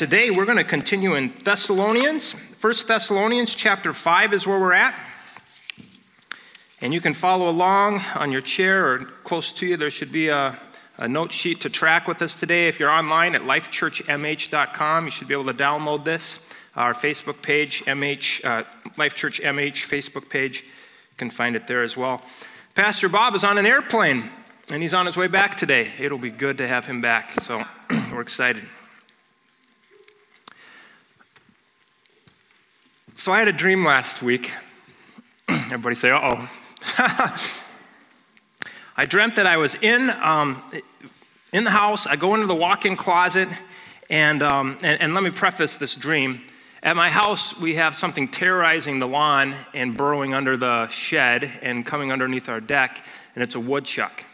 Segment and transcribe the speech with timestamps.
[0.00, 2.32] Today we're going to continue in Thessalonians.
[2.32, 4.98] First Thessalonians chapter 5 is where we're at.
[6.80, 9.76] And you can follow along on your chair or close to you.
[9.76, 10.58] There should be a,
[10.96, 12.66] a note sheet to track with us today.
[12.66, 16.46] If you're online at lifechurchmh.com, you should be able to download this.
[16.76, 18.64] Our Facebook page, MH, uh,
[18.96, 22.22] Life Church MH Facebook page, you can find it there as well.
[22.74, 24.30] Pastor Bob is on an airplane
[24.72, 25.90] and he's on his way back today.
[26.00, 27.62] It'll be good to have him back, so
[28.14, 28.64] we're excited.
[33.14, 34.52] So I had a dream last week.
[35.48, 36.50] Everybody say, uh oh.
[38.96, 40.62] I dreamt that I was in, um,
[41.52, 42.06] in the house.
[42.06, 43.48] I go into the walk in closet,
[44.08, 46.40] and, um, and, and let me preface this dream.
[46.82, 51.84] At my house, we have something terrorizing the lawn and burrowing under the shed and
[51.84, 54.24] coming underneath our deck, and it's a woodchuck.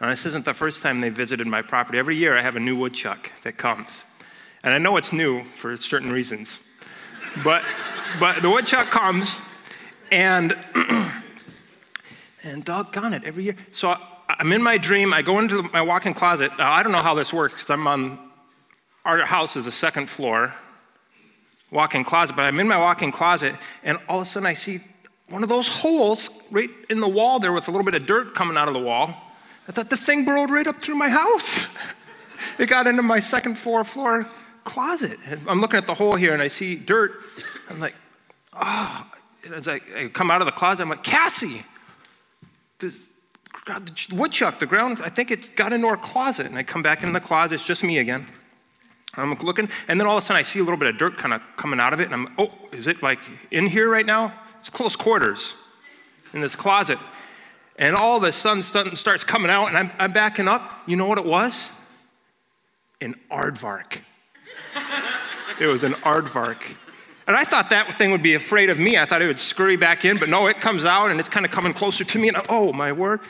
[0.00, 1.98] This isn't the first time they visited my property.
[1.98, 4.04] Every year I have a new woodchuck that comes.
[4.62, 6.58] And I know it's new for certain reasons.
[7.44, 7.62] But
[8.18, 9.40] but the woodchuck comes,
[10.10, 10.56] and
[12.42, 13.56] and doggone it, every year.
[13.70, 13.94] So
[14.28, 15.12] I'm in my dream.
[15.12, 16.52] I go into my walk-in closet.
[16.58, 18.18] Now, I don't know how this works I'm on
[19.04, 20.52] our house is a second floor
[21.70, 24.80] walk-in closet, but I'm in my walk-in closet, and all of a sudden I see
[25.28, 28.34] one of those holes right in the wall there with a little bit of dirt
[28.34, 29.14] coming out of the wall.
[29.68, 31.72] I thought the thing burrowed right up through my house.
[32.58, 34.28] it got into my second floor floor
[34.64, 35.18] closet.
[35.48, 37.12] I'm looking at the hole here and I see dirt.
[37.68, 37.94] I'm like,
[38.52, 39.06] oh.
[39.54, 41.62] As I, I come out of the closet, I'm like, Cassie,
[42.78, 43.04] this,
[43.64, 46.44] God, the woodchuck, the ground, I think it's got into our closet.
[46.44, 48.26] And I come back into the closet, it's just me again.
[49.14, 51.16] I'm looking, and then all of a sudden I see a little bit of dirt
[51.16, 53.18] kind of coming out of it, and I'm, oh, is it like
[53.50, 54.32] in here right now?
[54.58, 55.54] It's close quarters
[56.34, 56.98] in this closet.
[57.78, 60.82] And all the sun starts coming out, and I'm, I'm backing up.
[60.86, 61.70] You know what it was?
[63.00, 64.02] An aardvark.
[65.60, 66.74] It was an aardvark.
[67.28, 68.98] And I thought that thing would be afraid of me.
[68.98, 71.46] I thought it would scurry back in, but no, it comes out and it's kind
[71.46, 72.28] of coming closer to me.
[72.28, 73.20] And oh, my word.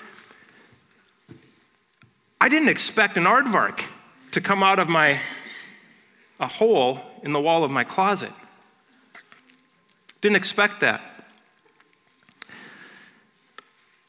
[2.41, 3.84] I didn't expect an aardvark
[4.30, 5.20] to come out of my
[6.38, 8.32] a hole in the wall of my closet.
[10.22, 11.02] Didn't expect that.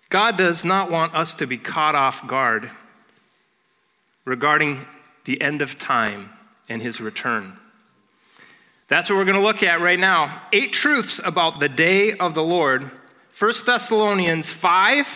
[0.10, 2.70] God does not want us to be caught off guard
[4.24, 4.86] regarding
[5.26, 6.30] the end of time
[6.70, 7.58] and his return.
[8.92, 10.42] That's what we're going to look at right now.
[10.52, 12.84] Eight truths about the day of the Lord.
[13.40, 15.08] 1 Thessalonians 5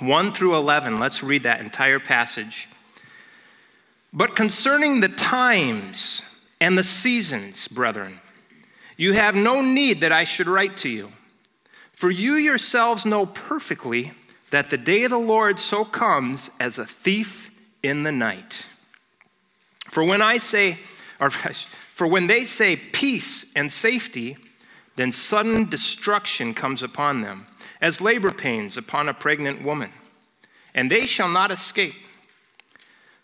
[0.00, 0.98] 1 through 11.
[0.98, 2.68] Let's read that entire passage.
[4.12, 6.22] But concerning the times
[6.60, 8.18] and the seasons, brethren,
[8.96, 11.12] you have no need that I should write to you.
[11.92, 14.14] For you yourselves know perfectly
[14.50, 18.66] that the day of the Lord so comes as a thief in the night.
[19.86, 20.80] For when I say,
[21.20, 21.30] or
[22.00, 24.38] For when they say peace and safety,
[24.96, 27.44] then sudden destruction comes upon them,
[27.78, 29.90] as labor pains upon a pregnant woman,
[30.74, 31.92] and they shall not escape.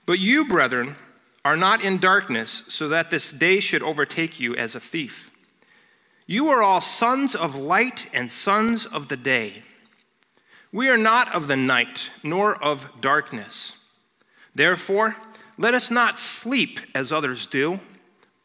[0.04, 0.94] But you, brethren,
[1.42, 5.30] are not in darkness, so that this day should overtake you as a thief.
[6.26, 9.62] You are all sons of light and sons of the day.
[10.70, 13.78] We are not of the night, nor of darkness.
[14.54, 15.16] Therefore,
[15.56, 17.80] let us not sleep as others do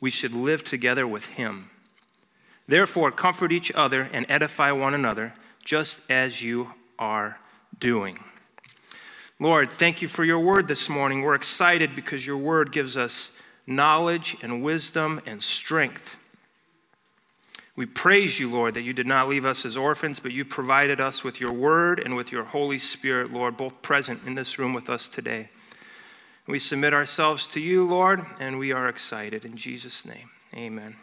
[0.00, 1.70] we should live together with him.
[2.68, 5.34] Therefore, comfort each other and edify one another,
[5.64, 7.38] just as you are
[7.78, 8.18] doing.
[9.38, 11.22] Lord, thank you for your word this morning.
[11.22, 16.16] We're excited because your word gives us knowledge and wisdom and strength.
[17.76, 21.00] We praise you, Lord, that you did not leave us as orphans, but you provided
[21.00, 24.72] us with your word and with your Holy Spirit, Lord, both present in this room
[24.72, 25.50] with us today.
[26.48, 29.44] We submit ourselves to you, Lord, and we are excited.
[29.44, 30.94] In Jesus' name, amen.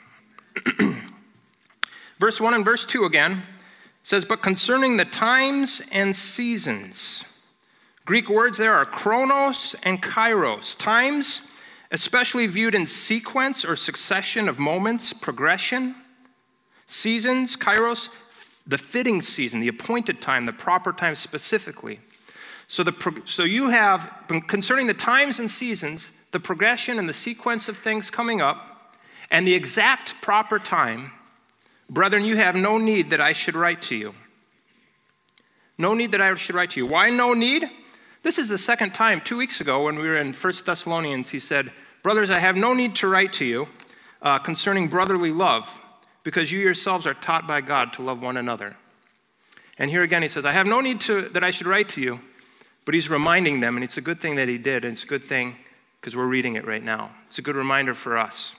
[2.18, 3.42] verse 1 and verse 2 again
[4.04, 7.25] says, But concerning the times and seasons,
[8.06, 10.80] Greek words there are chronos and kairos.
[10.80, 11.51] Times,
[11.92, 15.94] especially viewed in sequence or succession of moments, progression.
[16.86, 18.16] Seasons, kairos,
[18.66, 22.00] the fitting season, the appointed time, the proper time specifically.
[22.68, 24.12] So, the, so you have,
[24.48, 28.95] concerning the times and seasons, the progression and the sequence of things coming up,
[29.30, 31.12] and the exact proper time,
[31.89, 34.13] brethren, you have no need that I should write to you.
[35.77, 36.86] No need that I should write to you.
[36.86, 37.69] Why no need?
[38.21, 41.39] This is the second time, two weeks ago, when we were in 1 Thessalonians, he
[41.39, 41.71] said,
[42.04, 43.68] Brothers, I have no need to write to you
[44.21, 45.81] uh, concerning brotherly love,
[46.24, 48.77] because you yourselves are taught by God to love one another.
[49.77, 52.01] And here again, he says, I have no need to, that I should write to
[52.01, 52.19] you,
[52.85, 55.07] but he's reminding them, and it's a good thing that he did, and it's a
[55.07, 55.56] good thing
[56.00, 57.12] because we're reading it right now.
[57.27, 58.56] It's a good reminder for us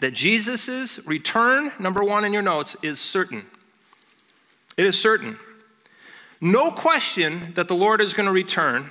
[0.00, 3.46] that Jesus' return, number one in your notes, is certain.
[4.76, 5.38] It is certain.
[6.40, 8.90] No question that the Lord is going to return.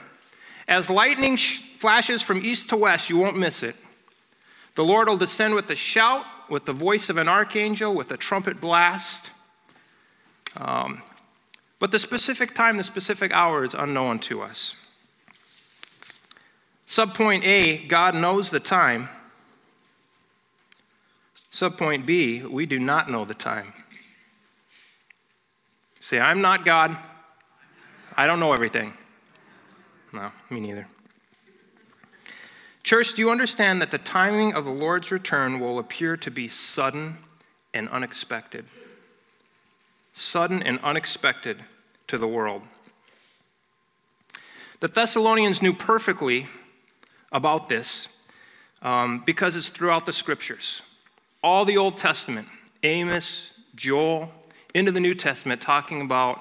[0.68, 3.76] As lightning flashes from east to west, you won't miss it.
[4.76, 8.18] The Lord will descend with a shout, with the voice of an archangel, with a
[8.18, 9.32] trumpet blast.
[10.58, 11.02] Um,
[11.84, 14.74] but the specific time, the specific hour is unknown to us.
[16.88, 19.10] Subpoint A God knows the time.
[21.52, 23.74] Subpoint B we do not know the time.
[26.00, 26.96] Say, I'm not God.
[28.16, 28.94] I don't know everything.
[30.14, 30.88] No, me neither.
[32.84, 36.48] Church, do you understand that the timing of the Lord's return will appear to be
[36.48, 37.16] sudden
[37.74, 38.64] and unexpected?
[40.14, 41.62] Sudden and unexpected
[42.14, 42.62] to the world.
[44.82, 46.46] The Thessalonians knew perfectly
[47.32, 48.16] about this
[48.84, 50.84] um, because it's throughout the scriptures.
[51.42, 52.48] All the Old Testament,
[52.84, 54.32] Amos, Joel,
[54.76, 56.40] into the New Testament, talking about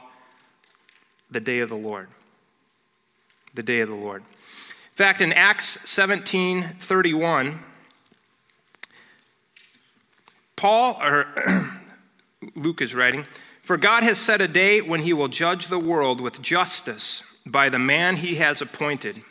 [1.30, 2.08] the day of the Lord.
[3.54, 4.20] The day of the Lord.
[4.20, 7.58] In fact, in Acts 17 31,
[10.54, 11.28] Paul, or
[12.56, 13.26] Luke is writing,
[13.72, 17.70] for God has set a day when he will judge the world with justice by
[17.70, 19.22] the man he has appointed.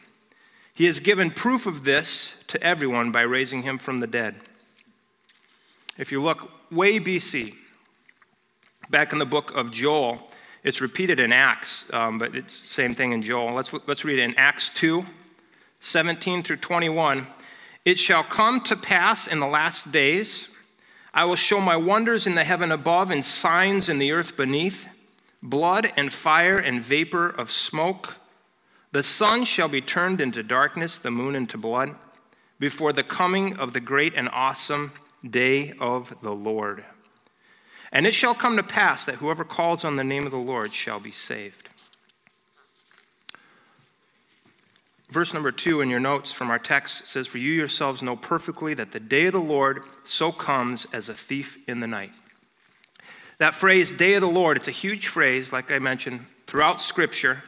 [0.73, 4.33] He has given proof of this to everyone by raising him from the dead.
[5.99, 7.53] If you look way BC,
[8.89, 10.27] back in the book of Joel,
[10.63, 13.53] it's repeated in Acts, um, but it's the same thing in Joel.
[13.53, 15.05] Let's, let's read it in Acts 2
[15.81, 17.27] 17 through 21.
[17.85, 20.50] It shall come to pass in the last days
[21.13, 24.87] I will show my wonders in the heaven above and signs in the earth beneath
[25.43, 28.15] blood and fire and vapor of smoke.
[28.91, 31.95] The sun shall be turned into darkness, the moon into blood,
[32.59, 34.91] before the coming of the great and awesome
[35.27, 36.83] day of the Lord.
[37.91, 40.73] And it shall come to pass that whoever calls on the name of the Lord
[40.73, 41.60] shall be saved.
[45.11, 48.73] Verse number two in your notes from our text says, For you yourselves know perfectly
[48.75, 52.11] that the day of the Lord so comes as a thief in the night.
[53.37, 57.43] That phrase, day of the Lord, it's a huge phrase, like I mentioned, throughout Scripture.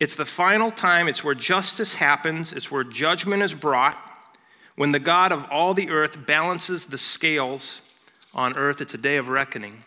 [0.00, 3.96] It's the final time, it's where justice happens, it's where judgment is brought.
[4.74, 7.94] When the God of all the earth balances the scales
[8.34, 9.84] on earth, it's a day of reckoning.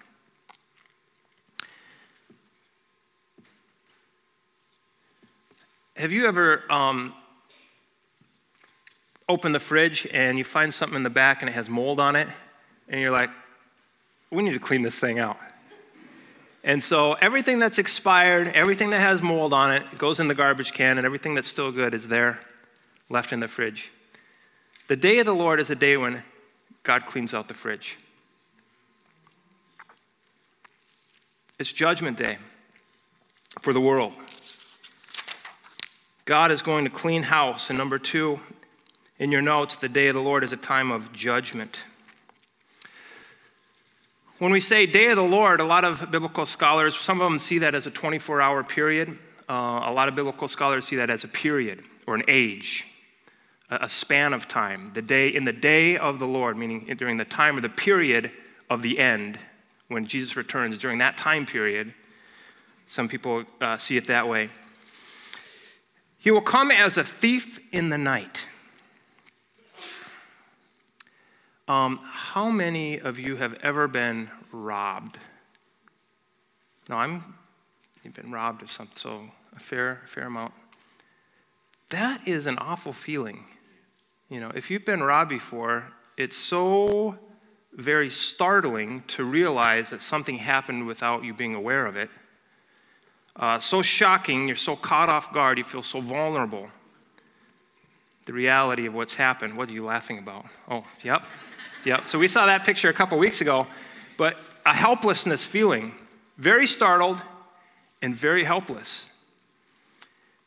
[5.98, 7.14] Have you ever um,
[9.28, 12.16] opened the fridge and you find something in the back and it has mold on
[12.16, 12.28] it,
[12.88, 13.30] and you're like,
[14.32, 15.38] we need to clean this thing out?
[16.64, 20.74] And so everything that's expired, everything that has mold on it, goes in the garbage
[20.74, 22.40] can, and everything that's still good is there,
[23.10, 23.92] left in the fridge.
[24.88, 26.24] The day of the Lord is a day when
[26.84, 27.98] God cleans out the fridge.
[31.60, 32.38] It's judgment day
[33.62, 34.14] for the world.
[36.26, 37.70] God is going to clean house.
[37.70, 38.40] And number two,
[39.18, 41.84] in your notes, the day of the Lord is a time of judgment.
[44.38, 47.38] When we say day of the Lord, a lot of biblical scholars, some of them
[47.38, 49.18] see that as a 24 hour period.
[49.48, 52.88] Uh, a lot of biblical scholars see that as a period or an age,
[53.70, 54.92] a, span of time.
[54.94, 58.32] The day, in the day of the Lord, meaning during the time or the period
[58.70, 59.38] of the end,
[59.90, 61.94] when Jesus returns, during that time period,
[62.88, 64.50] some people uh, see it that way.
[66.22, 68.48] He will come as a thief in the night.
[71.68, 75.18] Um, how many of you have ever been robbed?
[76.88, 77.24] No, I'm.
[78.04, 80.54] You've been robbed of something, so a fair, fair amount.
[81.90, 83.44] That is an awful feeling.
[84.30, 87.18] You know, if you've been robbed before, it's so
[87.74, 92.12] very startling to realize that something happened without you being aware of it.
[93.36, 96.70] Uh, so shocking, you're so caught off guard, you feel so vulnerable.
[98.26, 99.58] The reality of what's happened.
[99.58, 100.46] What are you laughing about?
[100.70, 101.26] Oh, yep,
[101.86, 102.08] yep.
[102.08, 103.68] So we saw that picture a couple weeks ago,
[104.18, 105.94] but a helplessness feeling,
[106.38, 107.22] very startled
[108.02, 109.08] and very helpless.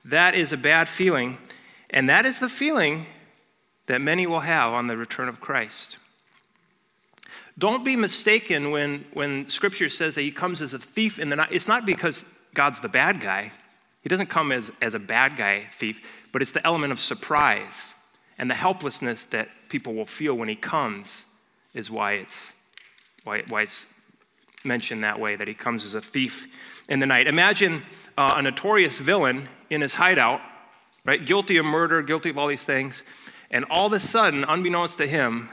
[0.04, 1.38] That is a bad feeling,
[1.90, 3.06] and that is the feeling
[3.86, 5.98] that many will have on the return of Christ.
[7.58, 11.36] Don't be mistaken when, when Scripture says that he comes as a thief in the
[11.36, 11.48] night.
[11.52, 12.24] It's not because
[12.54, 13.52] God's the bad guy.
[14.02, 17.90] He doesn't come as, as a bad guy thief, but it's the element of surprise
[18.38, 21.26] and the helplessness that people will feel when he comes
[21.72, 22.52] is why it's,
[23.24, 23.86] why, why it's
[24.64, 26.46] mentioned that way, that he comes as a thief
[26.88, 27.26] in the night.
[27.26, 27.82] Imagine
[28.16, 30.40] uh, a notorious villain in his hideout,
[31.04, 31.24] right?
[31.24, 33.02] Guilty of murder, guilty of all these things.
[33.50, 35.48] And all of a sudden, unbeknownst to him,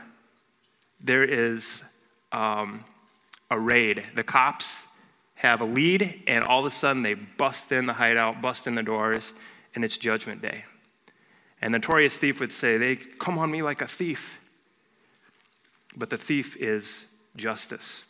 [0.99, 1.83] there is
[2.31, 2.83] um,
[3.49, 4.03] a raid.
[4.15, 4.85] The cops
[5.41, 8.75] have a lead, and all of a sudden they bust in the hideout, bust in
[8.75, 9.33] the doors,
[9.73, 10.65] and it's judgment day.
[11.63, 14.39] And the notorious thief would say, They come on me like a thief.
[15.97, 18.05] But the thief is justice.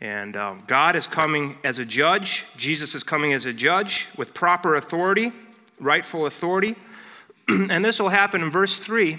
[0.00, 2.46] And um, God is coming as a judge.
[2.56, 5.32] Jesus is coming as a judge with proper authority,
[5.80, 6.76] rightful authority.
[7.48, 9.18] and this will happen in verse 3.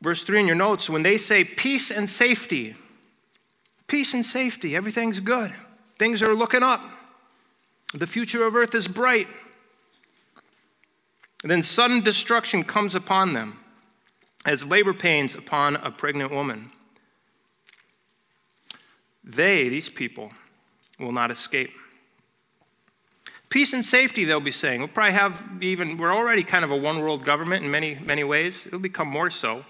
[0.00, 2.76] Verse 3 in your notes when they say peace and safety,
[3.88, 5.52] peace and safety, everything's good,
[5.98, 6.80] things are looking up,
[7.94, 9.26] the future of earth is bright.
[11.42, 13.60] And then sudden destruction comes upon them
[14.44, 16.70] as labor pains upon a pregnant woman.
[19.24, 20.32] They, these people,
[20.98, 21.70] will not escape.
[23.48, 24.80] Peace and safety, they'll be saying.
[24.80, 28.24] We'll probably have even, we're already kind of a one world government in many, many
[28.24, 28.66] ways.
[28.66, 29.64] It'll become more so.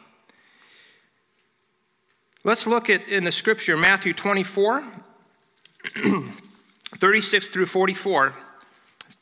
[2.45, 4.83] Let's look at in the scripture, Matthew 24,
[6.97, 8.33] 36 through 44.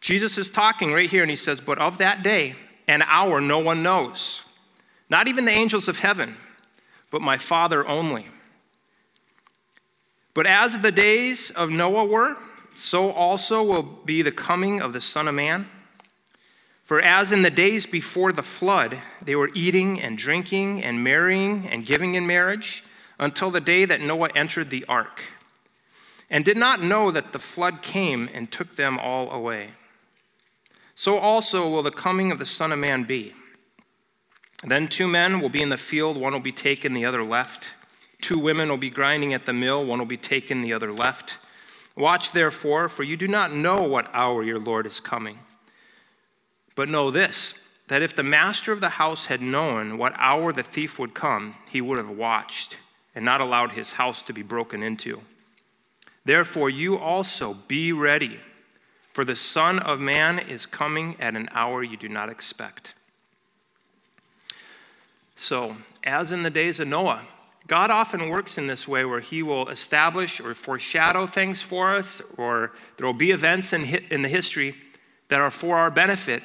[0.02, 2.56] Jesus is talking right here, and he says, But of that day
[2.87, 4.46] and hour no one knows,
[5.08, 6.37] not even the angels of heaven,
[7.11, 8.26] but my Father only.
[10.35, 12.37] But as the days of Noah were,
[12.75, 15.66] so also will be the coming of the Son of Man.
[16.85, 21.66] For as in the days before the flood, they were eating and drinking and marrying
[21.68, 22.85] and giving in marriage
[23.18, 25.23] until the day that Noah entered the ark,
[26.28, 29.68] and did not know that the flood came and took them all away.
[30.94, 33.35] So also will the coming of the Son of Man be.
[34.64, 37.73] Then two men will be in the field, one will be taken, the other left.
[38.23, 41.37] Two women will be grinding at the mill, one will be taken, the other left.
[41.96, 45.38] Watch therefore, for you do not know what hour your Lord is coming.
[46.75, 50.62] But know this that if the master of the house had known what hour the
[50.62, 52.76] thief would come, he would have watched
[53.16, 55.20] and not allowed his house to be broken into.
[56.25, 58.38] Therefore, you also be ready,
[59.08, 62.94] for the Son of Man is coming at an hour you do not expect.
[65.35, 67.23] So, as in the days of Noah,
[67.66, 72.23] God often works in this way where He will establish or foreshadow things for us,
[72.37, 74.75] or there will be events in, in the history
[75.28, 76.42] that are for our benefit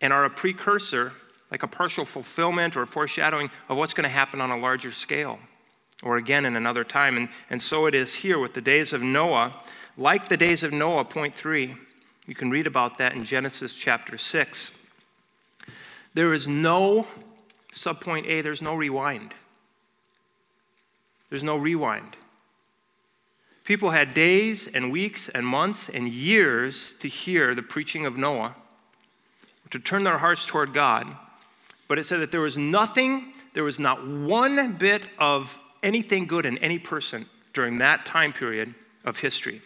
[0.00, 1.12] and are a precursor,
[1.50, 5.38] like a partial fulfillment or foreshadowing of what's going to happen on a larger scale,
[6.02, 7.16] or again in another time.
[7.16, 9.54] And, and so it is here with the days of Noah.
[9.96, 11.74] Like the days of Noah, point three,
[12.26, 14.78] you can read about that in Genesis chapter 6.
[16.14, 17.06] There is no,
[17.72, 19.34] subpoint A, there's no rewind.
[21.30, 22.16] There's no rewind.
[23.64, 28.54] People had days and weeks and months and years to hear the preaching of Noah,
[29.70, 31.06] to turn their hearts toward God.
[31.88, 36.44] But it said that there was nothing, there was not one bit of anything good
[36.44, 37.24] in any person
[37.54, 38.74] during that time period
[39.04, 39.62] of history,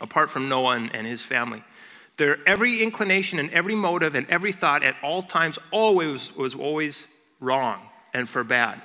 [0.00, 1.62] apart from Noah and, and his family.
[2.16, 7.06] Their every inclination and every motive and every thought at all times always was always
[7.40, 7.80] wrong
[8.14, 8.80] and for bad.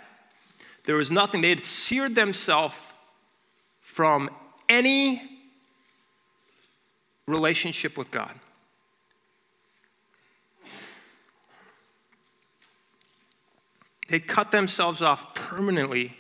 [0.86, 1.42] There was nothing.
[1.42, 2.78] They had seared themselves
[3.80, 4.30] from
[4.68, 5.22] any
[7.28, 8.34] relationship with God.
[14.10, 16.12] They cut themselves off permanently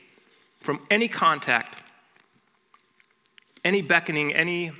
[0.63, 1.81] from any contact,
[3.63, 4.71] any beckoning, any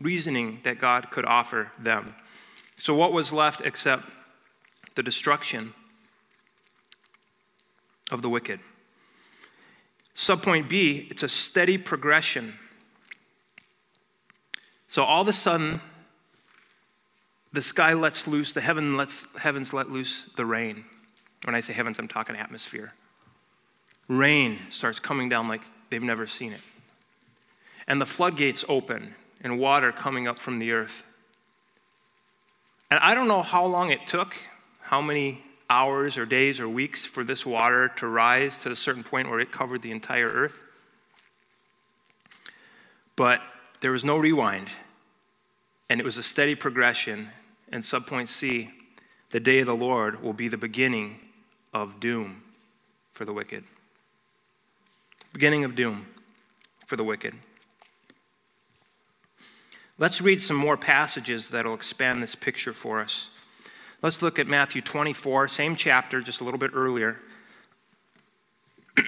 [0.00, 2.14] reasoning that God could offer them.
[2.76, 4.04] So, what was left except
[4.94, 5.72] the destruction
[8.10, 8.60] of the wicked?
[10.14, 12.54] Subpoint B, it's a steady progression.
[14.86, 15.80] So all of a sudden,
[17.52, 20.84] the sky lets loose, the heaven lets, heavens let loose the rain.
[21.44, 22.94] When I say heavens, I'm talking atmosphere.
[24.08, 26.62] Rain starts coming down like they've never seen it.
[27.88, 31.04] And the floodgates open, and water coming up from the earth.
[32.90, 34.34] And I don't know how long it took,
[34.80, 39.02] how many hours or days or weeks for this water to rise to a certain
[39.02, 40.64] point where it covered the entire earth.
[43.16, 43.40] But
[43.80, 44.68] there was no rewind,
[45.88, 47.28] and it was a steady progression.
[47.72, 48.70] And subpoint C,
[49.30, 51.18] the day of the Lord will be the beginning
[51.74, 52.42] of doom
[53.10, 53.64] for the wicked.
[55.36, 56.06] Beginning of doom
[56.86, 57.34] for the wicked.
[59.98, 63.28] Let's read some more passages that'll expand this picture for us.
[64.00, 67.18] Let's look at Matthew 24, same chapter, just a little bit earlier.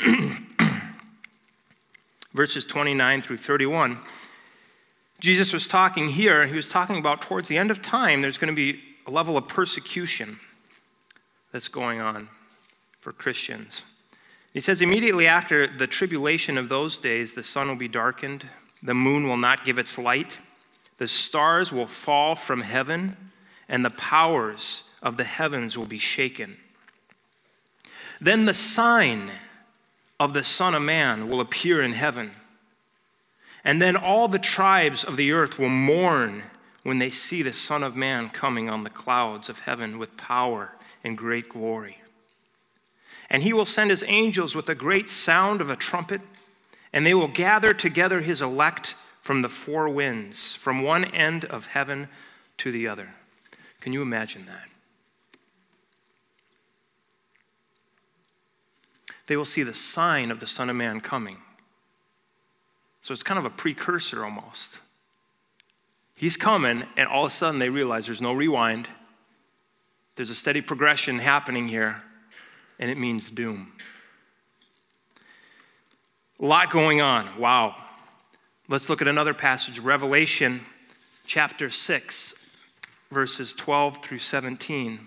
[2.34, 3.96] Verses 29 through 31.
[5.20, 8.54] Jesus was talking here, he was talking about towards the end of time, there's going
[8.54, 10.38] to be a level of persecution
[11.52, 12.28] that's going on
[13.00, 13.82] for Christians.
[14.58, 18.44] He says, immediately after the tribulation of those days, the sun will be darkened,
[18.82, 20.36] the moon will not give its light
[20.96, 23.16] the stars will fall from heaven,
[23.68, 26.56] and the powers of the heavens will be shaken.
[28.20, 29.30] Then the sign
[30.18, 32.32] of the Son of Man will appear in heaven.
[33.62, 36.42] And then all the tribes of the earth will mourn
[36.82, 40.72] when they see the Son of Man coming on the clouds of heaven with power
[41.04, 41.97] and great glory.
[43.30, 46.22] And he will send his angels with a great sound of a trumpet,
[46.92, 51.66] and they will gather together his elect from the four winds, from one end of
[51.66, 52.08] heaven
[52.58, 53.10] to the other.
[53.80, 54.68] Can you imagine that?
[59.26, 61.36] They will see the sign of the Son of Man coming.
[63.02, 64.78] So it's kind of a precursor almost.
[66.16, 68.88] He's coming, and all of a sudden they realize there's no rewind.
[70.16, 72.02] There's a steady progression happening here,
[72.78, 73.72] and it means doom.
[76.40, 77.26] A lot going on.
[77.38, 77.74] Wow.
[78.68, 80.60] Let's look at another passage, Revelation
[81.26, 82.34] chapter 6,
[83.10, 85.00] verses 12 through 17.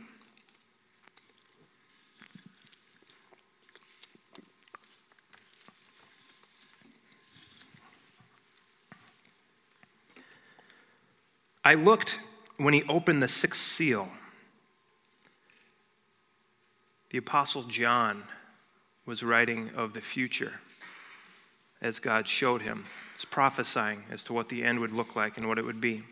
[11.63, 12.20] I looked
[12.58, 14.10] when he opened the sixth seal.
[17.12, 18.24] The Apostle John
[19.06, 20.53] was writing of the future
[21.82, 22.86] as God showed him
[23.30, 26.03] prophesying as to what the end would look like and what it would be.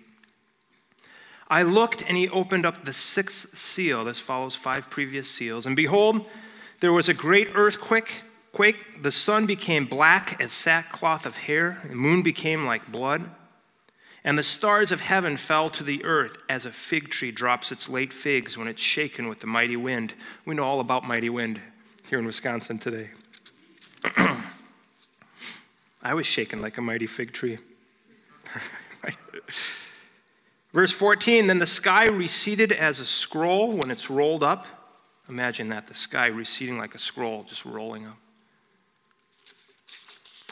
[1.50, 4.06] I looked, and he opened up the sixth seal.
[4.06, 5.65] This follows five previous seals.
[5.65, 6.26] And behold,
[6.80, 8.23] there was a great earthquake.
[8.52, 9.02] Quake.
[9.02, 13.30] The sun became black as sackcloth of hair, the moon became like blood,
[14.23, 17.88] and the stars of heaven fell to the earth as a fig tree drops its
[17.88, 20.13] late figs when it's shaken with the mighty wind.
[20.45, 21.62] We know all about mighty wind
[22.10, 23.10] here in Wisconsin today.
[26.01, 27.58] I was shaken like a mighty fig tree.
[30.73, 34.67] Verse 14 Then the sky receded as a scroll when it's rolled up.
[35.29, 38.17] Imagine that, the sky receding like a scroll, just rolling up.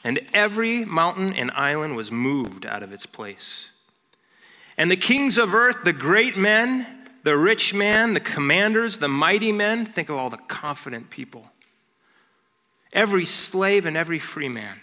[0.04, 3.72] And every mountain and island was moved out of its place.
[4.78, 6.86] And the kings of earth, the great men,
[7.24, 11.52] the rich man, the commanders, the mighty men, think of all the confident people,
[12.94, 14.78] every slave and every free man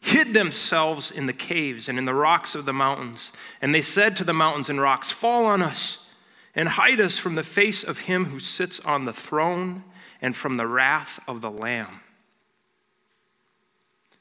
[0.00, 3.32] hid themselves in the caves and in the rocks of the mountains.
[3.60, 6.14] And they said to the mountains and rocks, Fall on us
[6.54, 9.84] and hide us from the face of him who sits on the throne
[10.22, 12.00] and from the wrath of the Lamb.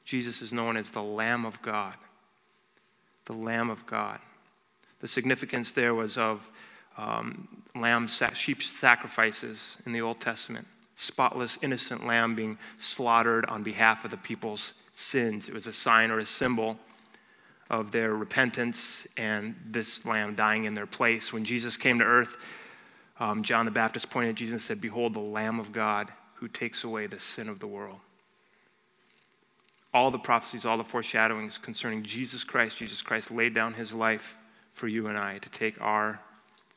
[0.07, 1.93] Jesus is known as the Lamb of God.
[3.25, 4.19] The Lamb of God.
[5.01, 6.49] The significance there was of
[6.97, 10.65] um, lamb, sheep sacrifices in the Old Testament.
[10.95, 15.49] Spotless, innocent lamb being slaughtered on behalf of the people's sins.
[15.49, 16.79] It was a sign or a symbol
[17.69, 21.33] of their repentance and this lamb dying in their place.
[21.33, 22.37] When Jesus came to earth,
[23.19, 26.47] um, John the Baptist pointed at Jesus and said, Behold, the Lamb of God who
[26.47, 27.99] takes away the sin of the world.
[29.97, 34.37] All the prophecies, all the foreshadowings concerning Jesus Christ, Jesus Christ laid down his life
[34.71, 36.21] for you and I to take our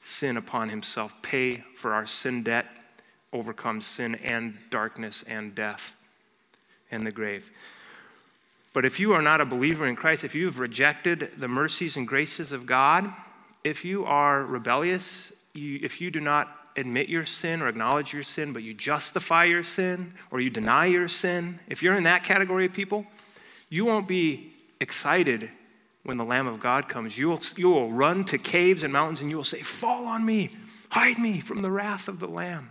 [0.01, 2.67] sin upon himself, pay for our sin debt,
[3.31, 5.95] overcome sin and darkness and death
[6.91, 7.51] and the grave.
[8.73, 12.09] But if you are not a believer in Christ, if you've rejected the mercies and
[12.09, 13.05] graces of God,
[13.63, 18.23] if you are rebellious, you, if you do not admit your sin or acknowledge your
[18.23, 22.25] sin, but you justify your sin or you deny your sin, if you're in that
[22.25, 23.07] category of people,
[23.69, 25.51] you won't be excited
[26.05, 27.17] when the Lamb of God comes.
[27.19, 30.25] You will, you will run to caves and mountains and you will say, Fall on
[30.25, 30.51] me,
[30.91, 32.71] hide me from the wrath of the Lamb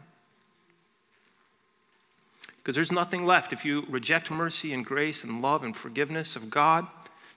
[2.69, 3.51] because there's nothing left.
[3.51, 6.88] If you reject mercy and grace and love and forgiveness of God,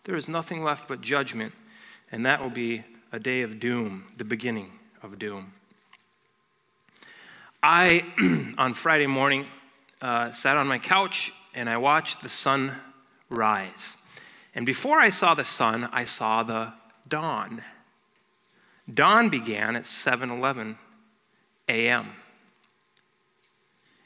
[0.05, 1.55] there is nothing left but judgment,
[2.11, 4.73] and that will be a day of doom, the beginning
[5.03, 5.55] of doom.
[7.63, 8.05] I,
[8.59, 9.47] on Friday morning,
[10.01, 12.73] uh, sat on my couch and I watched the sun
[13.29, 13.97] rise.
[14.55, 16.73] And before I saw the sun, I saw the
[17.09, 17.63] dawn.
[18.93, 20.77] Dawn began at 7:11
[21.69, 22.11] a.m.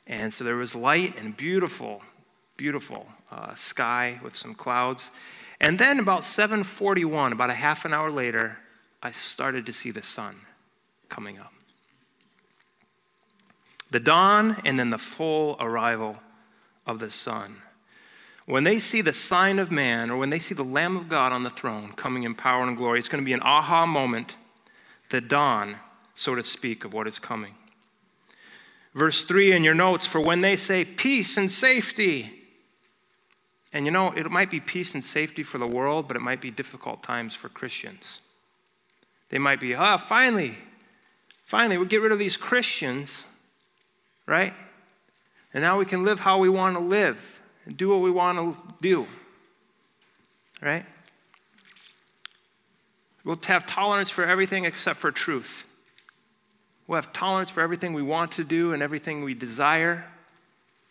[0.06, 2.02] And so there was light and beautiful
[2.56, 5.10] beautiful uh, sky with some clouds.
[5.60, 8.58] And then about 7:41, about a half an hour later,
[9.02, 10.40] I started to see the sun
[11.08, 11.52] coming up.
[13.90, 16.18] The dawn and then the full arrival
[16.86, 17.56] of the sun.
[18.46, 21.32] When they see the sign of man or when they see the Lamb of God
[21.32, 24.36] on the throne coming in power and glory, it's going to be an aha moment,
[25.10, 25.76] the dawn,
[26.14, 27.54] so to speak, of what is coming.
[28.94, 32.32] Verse 3 in your notes for when they say peace and safety.
[33.72, 36.40] And you know, it might be peace and safety for the world, but it might
[36.40, 38.20] be difficult times for Christians.
[39.28, 40.54] They might be, ah, finally,
[41.44, 43.26] finally, we get rid of these Christians,
[44.26, 44.52] right?
[45.54, 48.38] And now we can live how we want to live and do what we want
[48.38, 49.06] to do,
[50.60, 50.84] right?
[53.24, 55.66] We'll have tolerance for everything except for truth.
[56.86, 60.04] We'll have tolerance for everything we want to do and everything we desire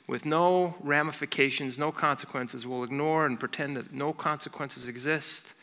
[0.07, 2.67] with no ramifications, no consequences.
[2.67, 5.53] We'll ignore and pretend that no consequences exist.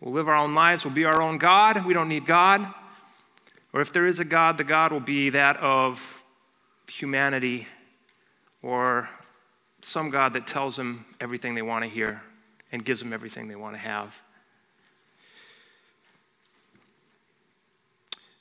[0.00, 0.84] We'll live our own lives.
[0.84, 1.86] We'll be our own God.
[1.86, 2.66] We don't need God.
[3.72, 6.23] Or if there is a God, the God will be that of
[6.88, 7.66] humanity
[8.62, 9.08] or
[9.80, 12.22] some God that tells them everything they want to hear
[12.72, 14.20] and gives them everything they want to have.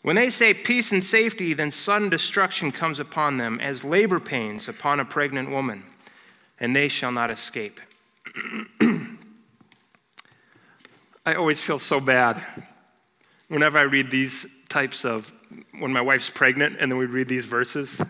[0.01, 4.67] When they say peace and safety, then sudden destruction comes upon them as labor pains
[4.67, 5.83] upon a pregnant woman,
[6.59, 7.79] and they shall not escape.
[11.25, 12.43] I always feel so bad
[13.47, 15.31] whenever I read these types of,
[15.79, 18.01] when my wife's pregnant and then we read these verses.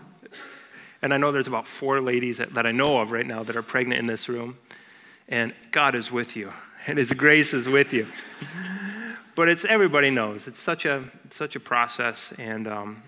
[1.03, 3.55] And I know there's about four ladies that, that I know of right now that
[3.55, 4.57] are pregnant in this room.
[5.27, 6.51] And God is with you,
[6.87, 8.07] and His grace is with you.
[9.35, 10.47] but it's everybody knows.
[10.47, 12.31] It's such a such a process.
[12.39, 13.03] And um,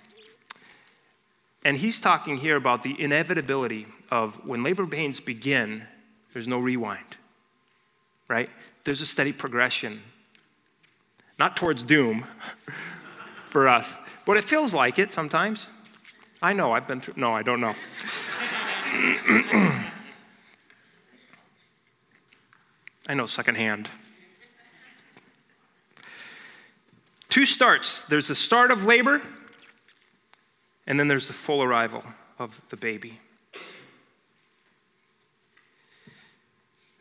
[1.64, 5.88] and he's talking here about the inevitability of when labor pains begin
[6.32, 7.18] there's no rewind
[8.28, 8.50] right?
[8.84, 10.02] There's a steady progression.
[11.38, 12.26] Not towards doom
[13.50, 15.68] for us but it feels like it sometimes
[16.42, 17.74] i know i've been through no i don't know
[23.08, 23.90] i know secondhand
[27.36, 29.22] Two starts there's the start of labor,
[30.88, 32.02] and then there's the full arrival
[32.40, 33.20] of the baby.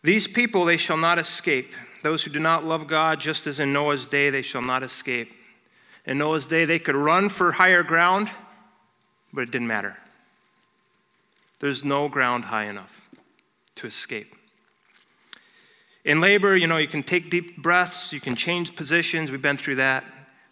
[0.02, 1.72] These people, they shall not escape.
[2.02, 5.32] Those who do not love God, just as in Noah's day, they shall not escape.
[6.04, 8.28] In Noah's day, they could run for higher ground,
[9.34, 9.96] but it didn't matter.
[11.58, 13.08] There's no ground high enough
[13.76, 14.34] to escape.
[16.04, 19.30] In labor, you know, you can take deep breaths, you can change positions.
[19.30, 20.04] We've been through that.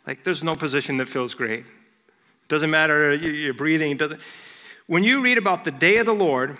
[0.06, 1.64] Like, there's no position that feels great.
[2.48, 3.96] Doesn't matter, you're breathing.
[3.96, 4.20] Doesn't.
[4.86, 6.56] When you read about the day of the Lord,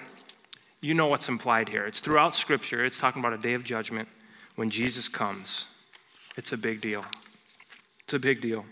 [0.80, 1.86] you know what's implied here.
[1.86, 4.08] It's throughout Scripture, it's talking about a day of judgment
[4.56, 5.66] when Jesus comes.
[6.36, 7.04] It's a big deal.
[8.04, 8.64] It's a big deal.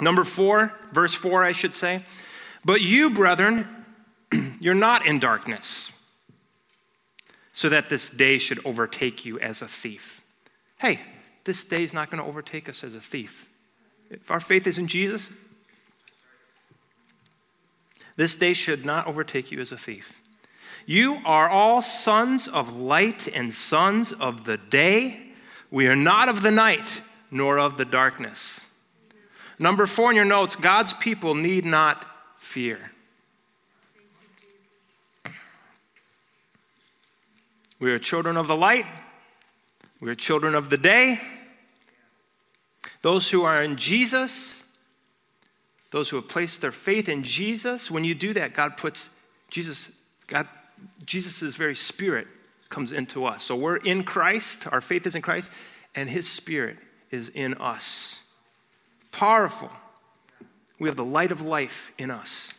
[0.00, 2.02] Number four, verse four, I should say.
[2.64, 3.66] But you, brethren,
[4.60, 5.90] you're not in darkness,
[7.52, 10.22] so that this day should overtake you as a thief.
[10.78, 11.00] Hey,
[11.44, 13.50] this day is not going to overtake us as a thief.
[14.10, 15.30] If our faith is in Jesus,
[18.16, 20.22] this day should not overtake you as a thief.
[20.86, 25.28] You are all sons of light and sons of the day.
[25.70, 28.60] We are not of the night nor of the darkness.
[29.58, 32.06] Number four in your notes God's people need not
[32.54, 32.78] fear.
[37.80, 38.86] We are children of the light.
[40.00, 41.20] We are children of the day.
[43.02, 44.62] Those who are in Jesus,
[45.90, 49.10] those who have placed their faith in Jesus, when you do that, God puts
[49.50, 50.46] Jesus, God,
[51.04, 52.28] Jesus' very spirit
[52.68, 53.42] comes into us.
[53.42, 55.50] So we're in Christ, our faith is in Christ,
[55.96, 56.76] and his spirit
[57.10, 58.22] is in us.
[59.10, 59.72] Powerful.
[60.78, 62.52] We have the light of life in us.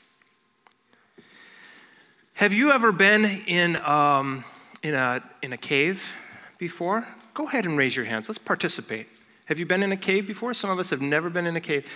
[2.35, 4.43] Have you ever been in, um,
[4.83, 6.13] in, a, in a cave
[6.57, 7.07] before?
[7.33, 8.27] Go ahead and raise your hands.
[8.27, 9.07] Let's participate.
[9.45, 10.53] Have you been in a cave before?
[10.53, 11.91] Some of us have never been in a cave.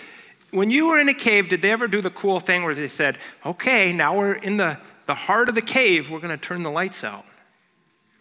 [0.51, 2.87] When you were in a cave, did they ever do the cool thing where they
[2.87, 6.63] said, okay, now we're in the, the heart of the cave, we're going to turn
[6.63, 7.25] the lights out?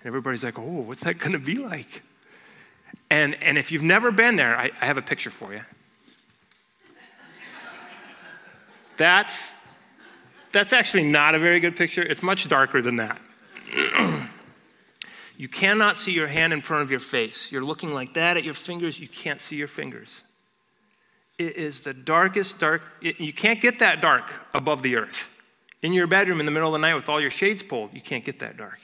[0.01, 2.03] And everybody's like, oh, what's that going to be like?
[3.11, 5.63] And, and if you've never been there, I, I have a picture for you.
[8.99, 9.57] That's,
[10.53, 12.03] that's actually not a very good picture.
[12.03, 13.21] It's much darker than that.
[15.39, 17.53] You cannot see your hand in front of your face.
[17.53, 20.25] You're looking like that at your fingers, you can't see your fingers.
[21.39, 25.33] It is the darkest dark, it, you can't get that dark above the earth.
[25.81, 28.01] In your bedroom in the middle of the night with all your shades pulled, you
[28.01, 28.81] can't get that dark.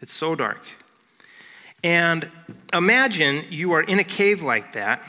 [0.00, 0.66] It's so dark.
[1.84, 2.28] And
[2.72, 5.00] imagine you are in a cave like that,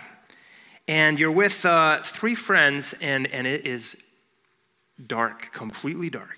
[0.88, 3.96] and you're with uh, three friends, and, and it is
[5.08, 6.38] dark, completely dark.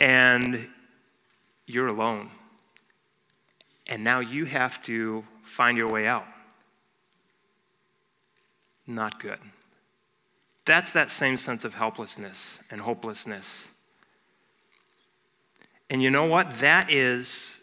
[0.00, 0.68] And
[1.66, 2.28] you're alone.
[3.88, 6.26] And now you have to find your way out.
[8.86, 9.38] Not good.
[10.66, 13.68] That's that same sense of helplessness and hopelessness.
[15.90, 16.54] And you know what?
[16.56, 17.60] That is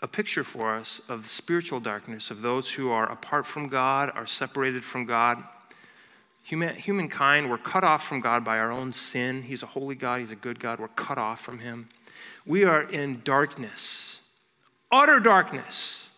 [0.00, 4.12] a picture for us of the spiritual darkness, of those who are apart from God,
[4.14, 5.42] are separated from God.
[6.44, 9.42] Human, humankind, we're cut off from God by our own sin.
[9.42, 10.78] He's a holy God, He's a good God.
[10.78, 11.88] We're cut off from Him.
[12.46, 14.20] We are in darkness,
[14.90, 16.08] utter darkness,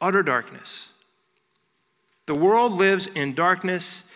[0.00, 0.92] utter darkness.
[2.26, 4.08] The world lives in darkness,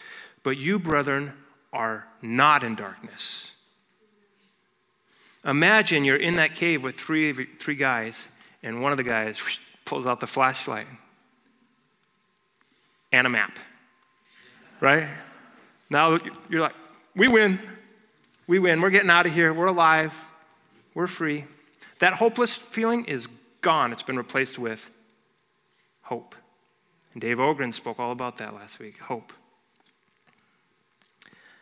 [0.45, 1.33] but you, brethren,
[1.73, 3.51] are not in darkness.
[5.45, 8.29] Imagine you're in that cave with three, three guys,
[8.65, 10.87] and one of the guys pulls out the flashlight
[13.13, 13.59] and a map.
[14.81, 15.07] Right?
[15.89, 16.75] Now you're like,
[17.15, 17.59] we win.
[18.47, 18.81] We win.
[18.81, 19.55] We're getting out of here.
[19.55, 20.13] We're alive.
[20.95, 21.45] We're free.
[22.01, 23.29] That hopeless feeling is
[23.61, 23.93] gone.
[23.93, 24.91] It's been replaced with
[26.03, 26.35] hope.
[27.13, 29.33] And Dave Ogren spoke all about that last week hope.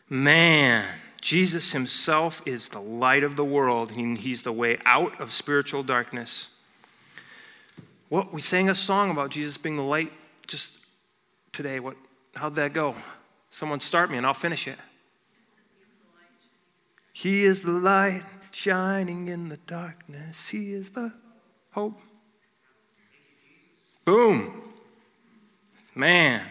[0.09, 0.85] Man,
[1.21, 5.83] Jesus himself is the light of the world, and he's the way out of spiritual
[5.83, 6.52] darkness.
[8.13, 10.13] What we sang a song about Jesus being the light
[10.47, 10.77] just
[11.51, 11.81] today.
[11.81, 11.97] What
[12.35, 12.95] how'd that go?
[13.49, 14.77] Someone start me and I'll finish it.
[17.15, 18.21] He is the light
[18.51, 20.51] shining in the darkness.
[20.51, 21.15] He is the
[21.71, 21.99] hope.
[24.05, 24.63] Boom.
[25.95, 26.43] Man.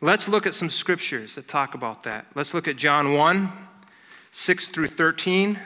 [0.00, 2.26] Let's look at some scriptures that talk about that.
[2.34, 3.48] Let's look at John 1
[4.32, 5.56] 6 through 13.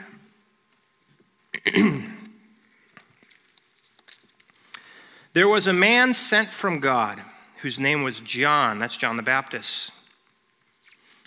[5.35, 7.21] There was a man sent from God
[7.61, 8.79] whose name was John.
[8.79, 9.91] That's John the Baptist.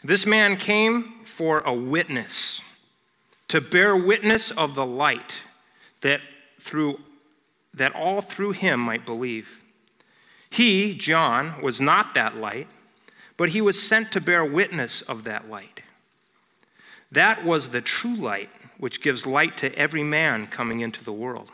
[0.02, 2.64] This man came for a witness,
[3.46, 5.40] to bear witness of the light,
[6.00, 6.20] that
[6.58, 6.98] through
[7.74, 9.62] that all through him might believe.
[10.50, 12.66] He, John, was not that light
[13.38, 15.80] but he was sent to bear witness of that light.
[17.10, 21.48] That was the true light, which gives light to every man coming into the world.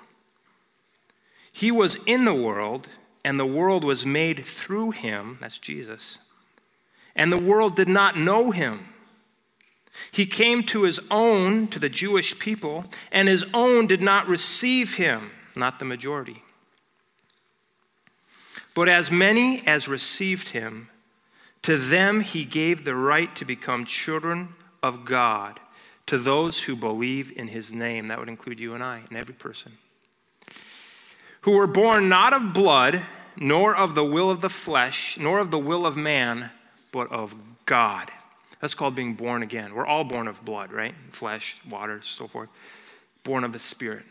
[1.54, 2.88] He was in the world,
[3.24, 6.18] and the world was made through him, that's Jesus,
[7.14, 8.86] and the world did not know him.
[10.10, 14.96] He came to his own, to the Jewish people, and his own did not receive
[14.96, 16.42] him, not the majority.
[18.74, 20.88] But as many as received him,
[21.62, 24.48] to them he gave the right to become children
[24.82, 25.60] of God,
[26.06, 28.08] to those who believe in his name.
[28.08, 29.78] That would include you and I and every person.
[31.44, 33.02] Who were born not of blood,
[33.36, 36.50] nor of the will of the flesh, nor of the will of man,
[36.92, 37.34] but of
[37.66, 38.10] God.
[38.60, 39.74] That's called being born again.
[39.74, 40.94] We're all born of blood, right?
[41.10, 42.48] Flesh, water, so forth.
[43.24, 44.04] Born of the Spirit.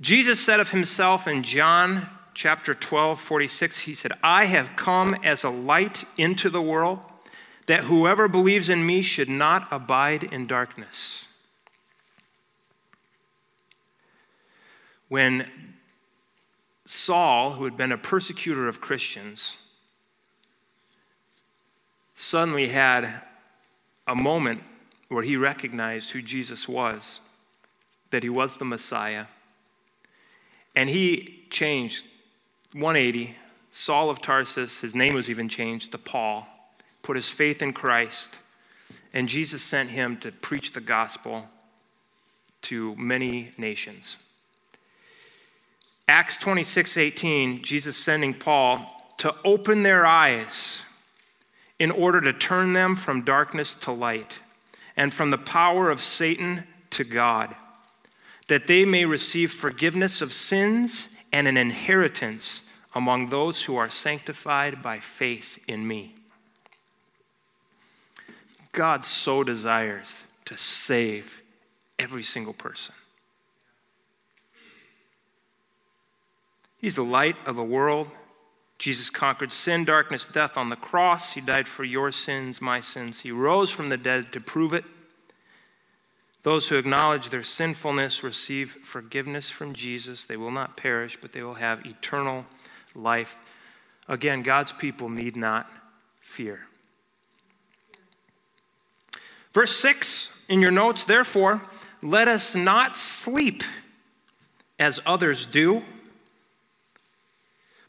[0.00, 5.42] Jesus said of himself in John chapter 12, 46, he said, I have come as
[5.42, 7.00] a light into the world,
[7.66, 11.25] that whoever believes in me should not abide in darkness.
[15.08, 15.48] When
[16.84, 19.56] Saul, who had been a persecutor of Christians,
[22.14, 23.22] suddenly had
[24.06, 24.62] a moment
[25.08, 27.20] where he recognized who Jesus was,
[28.10, 29.26] that he was the Messiah,
[30.74, 32.06] and he changed
[32.72, 33.36] 180,
[33.70, 36.46] Saul of Tarsus, his name was even changed to Paul,
[37.02, 38.38] put his faith in Christ,
[39.12, 41.48] and Jesus sent him to preach the gospel
[42.62, 44.16] to many nations.
[46.08, 50.84] Acts 26 18, Jesus sending Paul to open their eyes
[51.78, 54.38] in order to turn them from darkness to light
[54.96, 57.54] and from the power of Satan to God,
[58.48, 62.62] that they may receive forgiveness of sins and an inheritance
[62.94, 66.14] among those who are sanctified by faith in me.
[68.72, 71.42] God so desires to save
[71.98, 72.94] every single person.
[76.86, 78.08] He's the light of the world.
[78.78, 81.32] Jesus conquered sin, darkness, death on the cross.
[81.32, 83.18] He died for your sins, my sins.
[83.18, 84.84] He rose from the dead to prove it.
[86.44, 90.26] Those who acknowledge their sinfulness receive forgiveness from Jesus.
[90.26, 92.46] They will not perish, but they will have eternal
[92.94, 93.36] life.
[94.06, 95.68] Again, God's people need not
[96.20, 96.68] fear.
[99.50, 101.62] Verse 6 in your notes, therefore,
[102.00, 103.64] let us not sleep
[104.78, 105.82] as others do,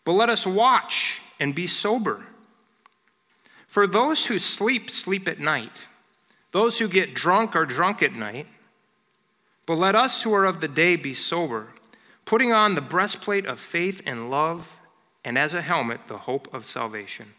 [0.08, 2.24] but let us watch and be sober.
[3.68, 5.86] For those who sleep, sleep at night.
[6.52, 8.48] Those who get drunk are drunk at night.
[9.66, 11.68] But let us who are of the day be sober,
[12.24, 14.80] putting on the breastplate of faith and love,
[15.26, 17.34] and as a helmet, the hope of salvation.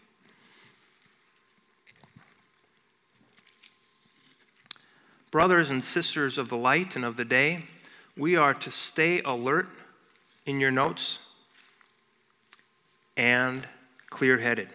[5.31, 7.65] Brothers and sisters of the light and of the day,
[8.15, 9.71] we are to stay alert
[10.45, 11.21] in your notes
[13.19, 13.67] and
[14.09, 14.69] clear headed.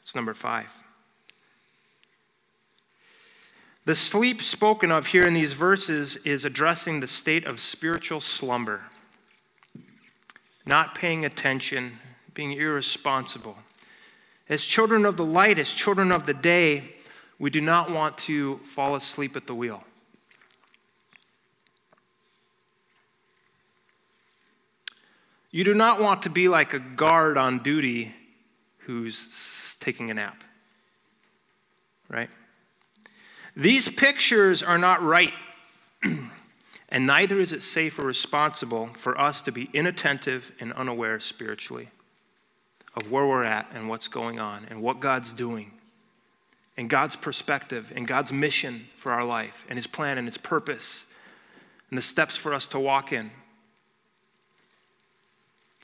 [0.00, 0.70] It's number five.
[3.84, 8.82] The sleep spoken of here in these verses is addressing the state of spiritual slumber,
[10.64, 11.98] not paying attention,
[12.32, 13.58] being irresponsible.
[14.48, 16.94] As children of the light, as children of the day,
[17.40, 19.82] we do not want to fall asleep at the wheel.
[25.52, 28.14] You do not want to be like a guard on duty
[28.78, 30.42] who's taking a nap,
[32.08, 32.30] right?
[33.54, 35.34] These pictures are not right,
[36.88, 41.90] and neither is it safe or responsible for us to be inattentive and unaware spiritually
[42.94, 45.72] of where we're at and what's going on and what God's doing
[46.78, 51.04] and God's perspective and God's mission for our life and His plan and His purpose
[51.90, 53.30] and the steps for us to walk in.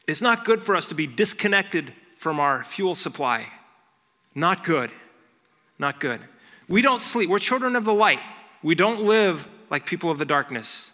[0.08, 3.46] It's not good for us to be disconnected from our fuel supply.
[4.34, 4.90] Not good.
[5.78, 6.20] Not good.
[6.66, 7.28] We don't sleep.
[7.28, 8.20] We're children of the light.
[8.62, 10.92] We don't live like people of the darkness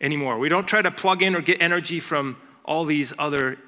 [0.00, 0.38] anymore.
[0.38, 3.58] We don't try to plug in or get energy from all these other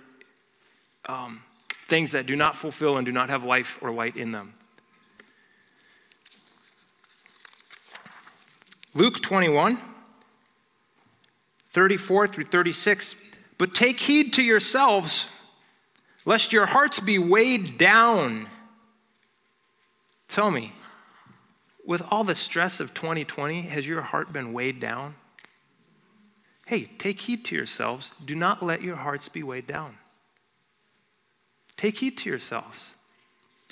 [1.07, 1.42] um,
[1.88, 4.55] things that do not fulfill and do not have life or light in them.
[8.94, 9.79] Luke 21,
[11.70, 13.26] 34 through 36
[13.59, 15.33] but take heed to yourselves,
[16.25, 18.47] lest your hearts be weighed down.
[20.29, 20.73] Tell me,
[21.87, 25.14] with all the stress of 2020, has your heart been weighed down?
[26.66, 28.11] Hey, take heed to yourselves.
[28.25, 29.97] Do not let your hearts be weighed down.
[31.77, 32.92] Take heed to yourselves.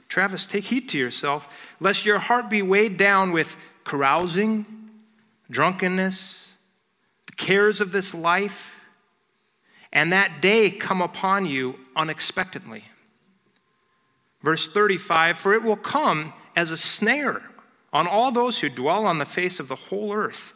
[0.08, 4.64] Travis, take heed to yourself, lest your heart be weighed down with carousing,
[5.50, 6.52] drunkenness,
[7.26, 8.73] the cares of this life
[9.94, 12.84] and that day come upon you unexpectedly.
[14.42, 17.42] Verse 35 For it will come as a snare
[17.92, 20.52] on all those who dwell on the face of the whole earth.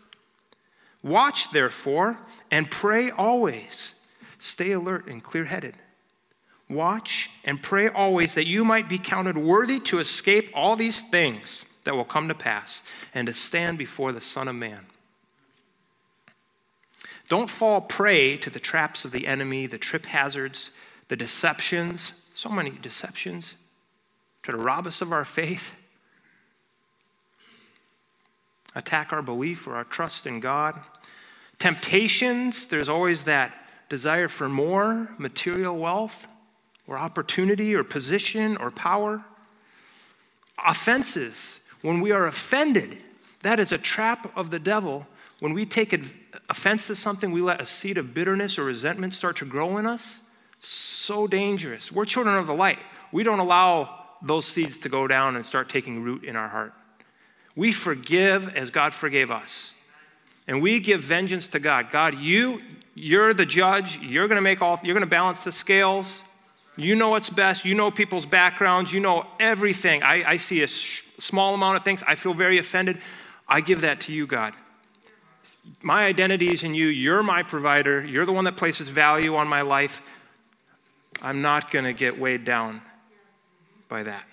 [1.05, 2.19] Watch, therefore,
[2.51, 3.95] and pray always.
[4.41, 5.77] Stay alert and clear headed.
[6.69, 11.65] Watch and pray always that you might be counted worthy to escape all these things
[11.85, 12.83] that will come to pass
[13.15, 14.85] and to stand before the Son of Man.
[17.29, 20.71] Don't fall prey to the traps of the enemy, the trip hazards,
[21.09, 22.21] the deceptions.
[22.35, 23.57] So many deceptions
[24.43, 25.83] try to rob us of our faith,
[28.75, 30.79] attack our belief or our trust in God.
[31.59, 33.53] Temptations, there's always that
[33.89, 36.29] desire for more material wealth
[36.87, 39.23] or opportunity or position or power.
[40.65, 42.99] Offenses, when we are offended,
[43.43, 45.07] that is a trap of the devil.
[45.41, 45.93] When we take
[46.49, 49.87] offense is something, we let a seed of bitterness or resentment start to grow in
[49.87, 50.29] us,
[50.61, 51.93] so dangerous.
[51.93, 52.79] We're children of the light.
[53.13, 56.73] We don't allow those seeds to go down and start taking root in our heart.
[57.55, 59.73] We forgive as God forgave us.
[60.47, 61.91] And we give vengeance to God.
[61.91, 62.63] God, you
[62.95, 64.01] you're the judge.
[64.01, 66.23] You're going to make all you're going to balance the scales.
[66.77, 67.65] You know what's best.
[67.65, 68.93] You know people's backgrounds.
[68.93, 70.03] You know everything.
[70.03, 72.03] I, I see a sh- small amount of things.
[72.07, 72.99] I feel very offended.
[73.47, 74.55] I give that to you, God
[75.83, 76.87] my identity is in you.
[76.87, 78.05] You're my provider.
[78.05, 80.03] You're the one that places value on my life.
[81.23, 82.81] I'm not going to get weighed down
[83.89, 84.25] by that.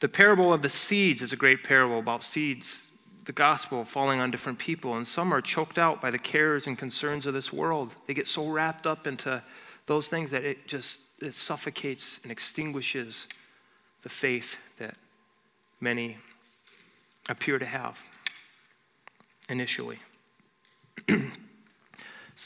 [0.00, 2.90] The parable of the seeds is a great parable about seeds,
[3.26, 4.96] the gospel falling on different people.
[4.96, 7.94] And some are choked out by the cares and concerns of this world.
[8.06, 9.42] They get so wrapped up into
[9.86, 13.28] those things that it just it suffocates and extinguishes
[14.02, 14.94] the faith that
[15.80, 16.16] many
[17.30, 18.04] appear to have
[19.48, 19.98] initially.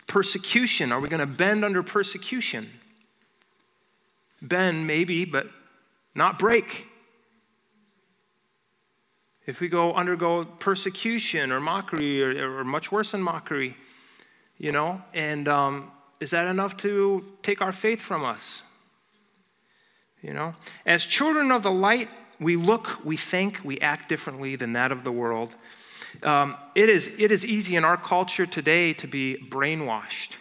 [0.07, 0.93] persecution.
[0.93, 2.69] Are we going to bend under persecution?
[4.43, 5.49] Bend, maybe, but
[6.15, 6.89] not break.
[9.47, 13.77] If we go undergo persecution or mockery or, or much worse than mockery,
[14.59, 18.63] you know, and um, is that enough to take our faith from us?
[20.23, 20.55] You know,
[20.87, 22.09] as children of the light,
[22.41, 25.55] we look, we think, we act differently than that of the world.
[26.23, 30.33] Um, it, is, it is easy in our culture today to be brainwashed.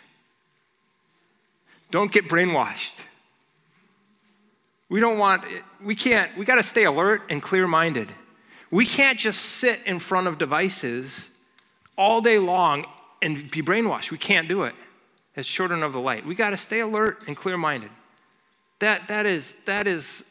[1.91, 3.03] Don't get brainwashed.
[4.89, 5.43] We don't want,
[5.83, 8.11] we can't, we got to stay alert and clear minded.
[8.69, 11.29] We can't just sit in front of devices
[11.97, 12.85] all day long
[13.21, 14.11] and be brainwashed.
[14.11, 14.75] We can't do it
[15.35, 16.25] as children of the light.
[16.25, 17.89] We got to stay alert and clear minded.
[18.79, 20.29] That, that is, that is,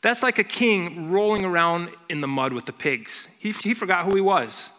[0.00, 3.28] that's like a king rolling around in the mud with the pigs.
[3.38, 4.70] He, he forgot who he was.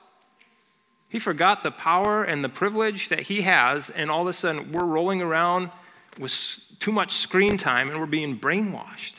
[1.10, 4.72] He forgot the power and the privilege that he has, and all of a sudden
[4.72, 5.72] we're rolling around
[6.20, 9.16] with too much screen time and we're being brainwashed.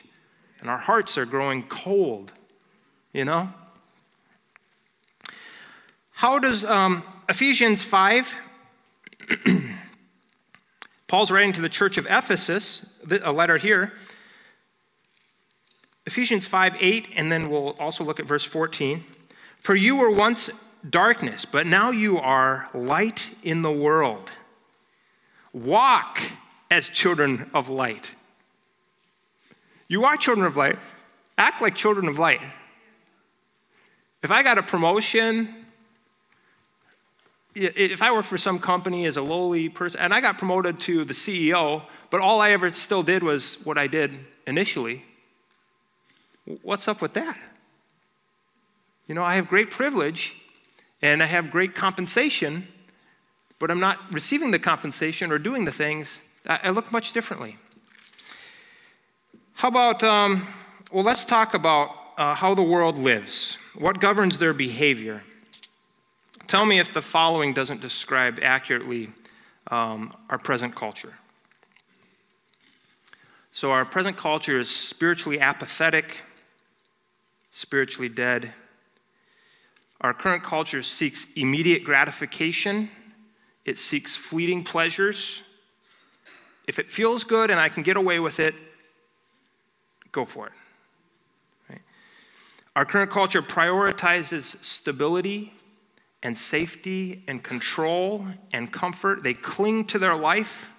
[0.60, 2.32] And our hearts are growing cold,
[3.12, 3.48] you know?
[6.12, 8.36] How does um, Ephesians 5,
[11.08, 12.86] Paul's writing to the church of Ephesus,
[13.24, 13.94] a letter here.
[16.06, 19.04] Ephesians 5 8, and then we'll also look at verse 14.
[19.58, 20.50] For you were once
[20.88, 24.30] darkness, but now you are light in the world.
[25.52, 26.20] Walk
[26.70, 28.14] as children of light.
[29.88, 30.78] You are children of light.
[31.36, 32.40] Act like children of light.
[34.22, 35.48] If I got a promotion,
[37.54, 41.04] if I worked for some company as a lowly person, and I got promoted to
[41.04, 44.12] the CEO, but all I ever still did was what I did
[44.46, 45.04] initially,
[46.62, 47.38] what's up with that?
[49.06, 50.36] You know, I have great privilege
[51.02, 52.68] and I have great compensation,
[53.58, 57.56] but I'm not receiving the compensation or doing the things I, look much differently.
[59.54, 60.42] How about, um,
[60.92, 63.56] well, let's talk about uh, how the world lives.
[63.78, 65.22] What governs their behavior?
[66.46, 69.08] Tell me if the following doesn't describe accurately
[69.70, 71.14] um, our present culture.
[73.52, 76.18] So, our present culture is spiritually apathetic,
[77.50, 78.52] spiritually dead.
[80.00, 82.90] Our current culture seeks immediate gratification,
[83.64, 85.44] it seeks fleeting pleasures,
[86.66, 88.54] if it feels good and I can get away with it,
[90.12, 90.52] go for it.
[92.76, 95.52] Our current culture prioritizes stability
[96.22, 99.24] and safety and control and comfort.
[99.24, 100.72] They cling to their life,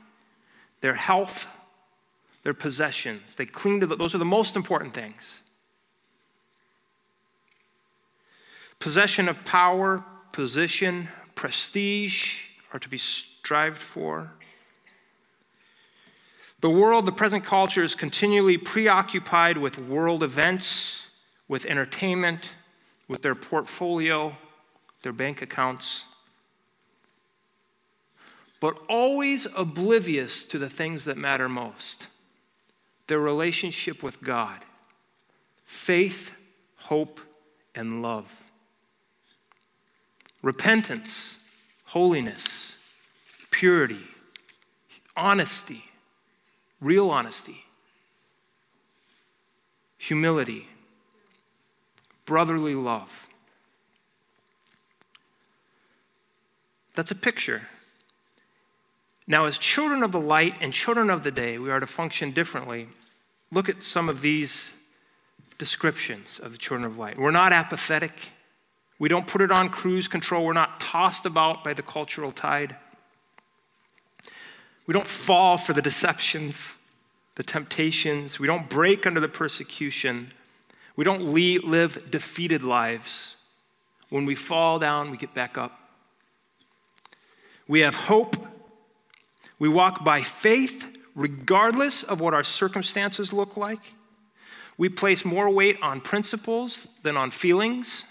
[0.79, 1.53] their health,
[2.43, 3.35] their possessions.
[3.35, 5.40] They cling to the, those are the most important things.
[8.81, 12.41] Possession of power, position, prestige
[12.73, 14.33] are to be strived for.
[16.61, 21.15] The world, the present culture, is continually preoccupied with world events,
[21.47, 22.49] with entertainment,
[23.07, 24.35] with their portfolio,
[25.03, 26.05] their bank accounts,
[28.59, 32.07] but always oblivious to the things that matter most
[33.05, 34.57] their relationship with God,
[35.65, 36.35] faith,
[36.77, 37.19] hope,
[37.75, 38.40] and love,
[40.41, 41.37] repentance,
[41.85, 42.75] holiness,
[43.51, 43.99] purity,
[45.15, 45.83] honesty
[46.81, 47.63] real honesty,
[49.97, 50.65] humility,
[52.25, 53.27] brotherly love.
[56.95, 57.61] That's a picture.
[59.27, 62.31] Now, as children of the light and children of the day, we are to function
[62.31, 62.87] differently.
[63.51, 64.73] Look at some of these
[65.57, 67.17] descriptions of the children of light.
[67.17, 68.31] We're not apathetic.
[69.01, 70.45] We don't put it on cruise control.
[70.45, 72.75] We're not tossed about by the cultural tide.
[74.85, 76.75] We don't fall for the deceptions,
[77.33, 78.39] the temptations.
[78.39, 80.31] We don't break under the persecution.
[80.95, 83.37] We don't live defeated lives.
[84.09, 85.79] When we fall down, we get back up.
[87.67, 88.35] We have hope.
[89.57, 93.95] We walk by faith, regardless of what our circumstances look like.
[94.77, 98.05] We place more weight on principles than on feelings,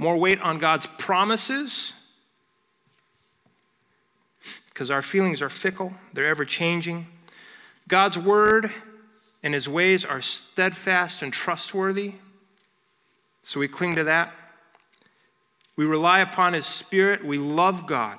[0.00, 1.92] more weight on God's promises
[4.70, 7.06] because our feelings are fickle, they're ever changing.
[7.86, 8.72] God's word
[9.42, 12.14] and his ways are steadfast and trustworthy,
[13.42, 14.32] so we cling to that.
[15.76, 18.18] We rely upon his spirit, we love God,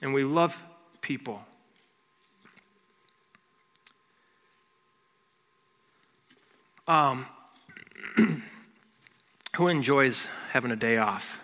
[0.00, 0.62] and we love
[1.02, 1.44] people.
[6.86, 7.26] Um,
[9.58, 11.42] who enjoys having a day off?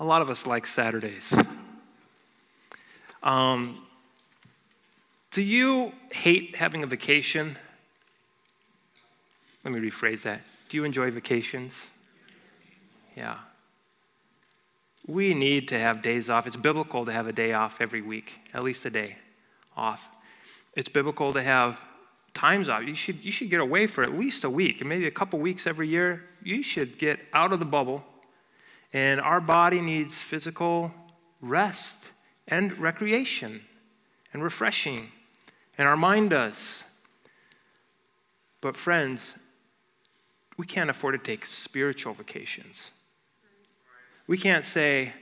[0.00, 1.38] A lot of us like Saturdays.
[3.22, 3.76] Um,
[5.30, 7.58] do you hate having a vacation?
[9.62, 10.40] Let me rephrase that.
[10.70, 11.90] Do you enjoy vacations?
[13.14, 13.36] Yeah.
[15.06, 16.46] We need to have days off.
[16.46, 19.18] It's biblical to have a day off every week, at least a day
[19.76, 20.16] off.
[20.74, 21.78] It's biblical to have
[22.34, 22.84] times off.
[22.84, 25.38] You should, you should get away for at least a week and maybe a couple
[25.38, 26.24] weeks every year.
[26.42, 28.04] You should get out of the bubble.
[28.92, 30.92] And our body needs physical
[31.40, 32.12] rest
[32.48, 33.62] and recreation
[34.32, 35.08] and refreshing.
[35.78, 36.84] And our mind does.
[38.60, 39.38] But, friends,
[40.56, 42.90] we can't afford to take spiritual vacations.
[44.26, 45.12] We can't say,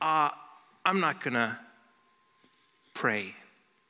[0.00, 0.30] uh,
[0.84, 1.58] I'm not going to
[2.92, 3.34] pray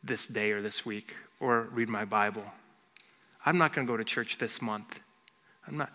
[0.04, 2.44] this day or this week or read my Bible.
[3.44, 5.02] I'm not going to go to church this month.
[5.66, 5.92] I'm not.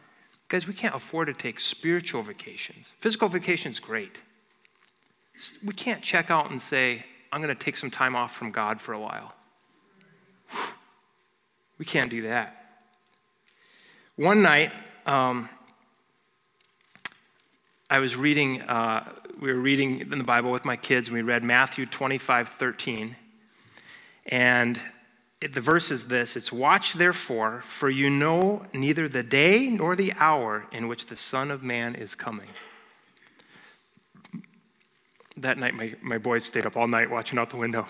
[0.47, 2.93] Guys, we can't afford to take spiritual vacations.
[2.99, 4.21] Physical vacation's great.
[5.65, 8.81] We can't check out and say, I'm going to take some time off from God
[8.81, 9.33] for a while.
[11.77, 12.57] We can't do that.
[14.17, 14.71] One night,
[15.05, 15.49] um,
[17.89, 19.03] I was reading, uh,
[19.39, 23.15] we were reading in the Bible with my kids, and we read Matthew 25, 13.
[24.27, 24.79] And
[25.41, 29.95] it, the verse is this it's watch therefore, for you know neither the day nor
[29.95, 32.47] the hour in which the Son of Man is coming.
[35.37, 37.87] That night, my, my boys stayed up all night watching out the window.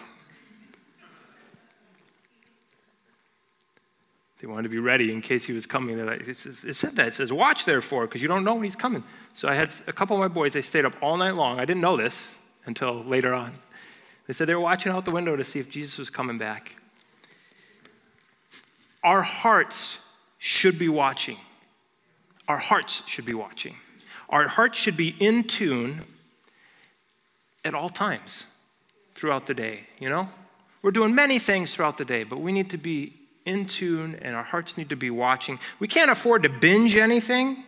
[4.40, 6.04] They wanted to be ready in case he was coming.
[6.04, 7.08] Like, it, said that.
[7.10, 9.04] It says, watch therefore, because you don't know when he's coming.
[9.34, 11.60] So I had a couple of my boys, they stayed up all night long.
[11.60, 12.36] I didn't know this
[12.66, 13.52] until later on.
[14.26, 16.81] They said they were watching out the window to see if Jesus was coming back.
[19.04, 20.06] Our hearts
[20.38, 21.38] should be watching.
[22.48, 23.76] Our hearts should be watching.
[24.30, 26.02] Our hearts should be in tune
[27.64, 28.48] at all times
[29.14, 30.28] throughout the day, you know?
[30.82, 33.14] We're doing many things throughout the day, but we need to be
[33.46, 35.60] in tune and our hearts need to be watching.
[35.80, 37.64] We can't afford to binge anything.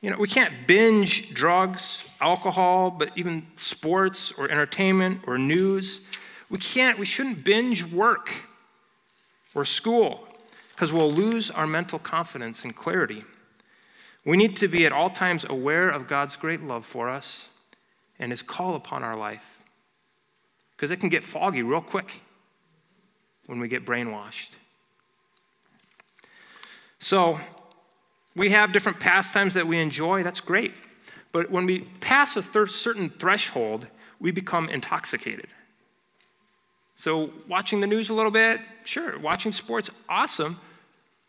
[0.00, 6.06] You know, we can't binge drugs, alcohol, but even sports or entertainment or news.
[6.50, 8.30] We can't, we shouldn't binge work
[9.54, 10.26] or school
[10.74, 13.24] because we'll lose our mental confidence and clarity.
[14.24, 17.48] We need to be at all times aware of God's great love for us
[18.18, 19.64] and his call upon our life
[20.76, 22.22] because it can get foggy real quick
[23.46, 24.50] when we get brainwashed.
[26.98, 27.38] So,
[28.34, 30.72] we have different pastimes that we enjoy, that's great.
[31.30, 33.86] But when we pass a certain threshold,
[34.18, 35.46] we become intoxicated.
[36.96, 39.18] So, watching the news a little bit, sure.
[39.18, 40.60] Watching sports, awesome.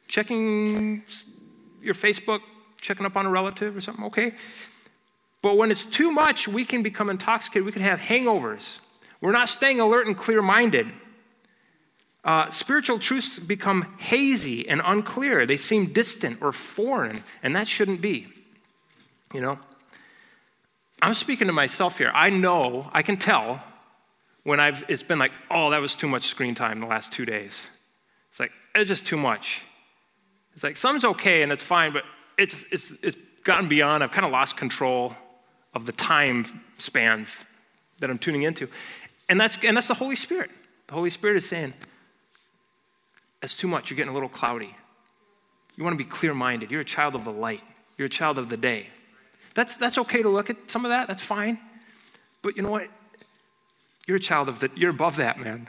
[0.07, 1.03] Checking
[1.81, 2.41] your Facebook,
[2.79, 4.33] checking up on a relative or something, okay.
[5.41, 7.65] But when it's too much, we can become intoxicated.
[7.65, 8.79] We can have hangovers.
[9.21, 10.87] We're not staying alert and clear minded.
[12.23, 15.45] Uh, spiritual truths become hazy and unclear.
[15.45, 18.27] They seem distant or foreign, and that shouldn't be.
[19.33, 19.59] You know?
[21.01, 22.11] I'm speaking to myself here.
[22.13, 23.63] I know, I can tell
[24.45, 27.25] when I've, it's been like, oh, that was too much screen time the last two
[27.25, 27.65] days.
[28.29, 29.65] It's like, it's just too much.
[30.53, 32.03] It's like, some's okay and it's fine, but
[32.37, 35.13] it's, it's, it's gotten beyond, I've kind of lost control
[35.73, 36.45] of the time
[36.77, 37.43] spans
[37.99, 38.69] that I'm tuning into.
[39.29, 40.51] And that's, and that's the Holy Spirit.
[40.87, 41.73] The Holy Spirit is saying,
[43.41, 43.89] that's too much.
[43.89, 44.75] You're getting a little cloudy.
[45.75, 46.69] You want to be clear minded.
[46.69, 47.63] You're a child of the light,
[47.97, 48.87] you're a child of the day.
[49.55, 51.07] That's, that's okay to look at some of that.
[51.07, 51.57] That's fine.
[52.43, 52.89] But you know what?
[54.07, 55.67] You're a child of the, you're above that, man.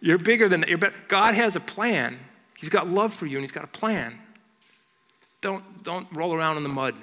[0.00, 0.68] You're bigger than that.
[0.68, 0.94] You're better.
[1.08, 2.18] God has a plan.
[2.56, 4.18] He's got love for you and he's got a plan.
[5.40, 6.96] Don't, don't roll around in the mud.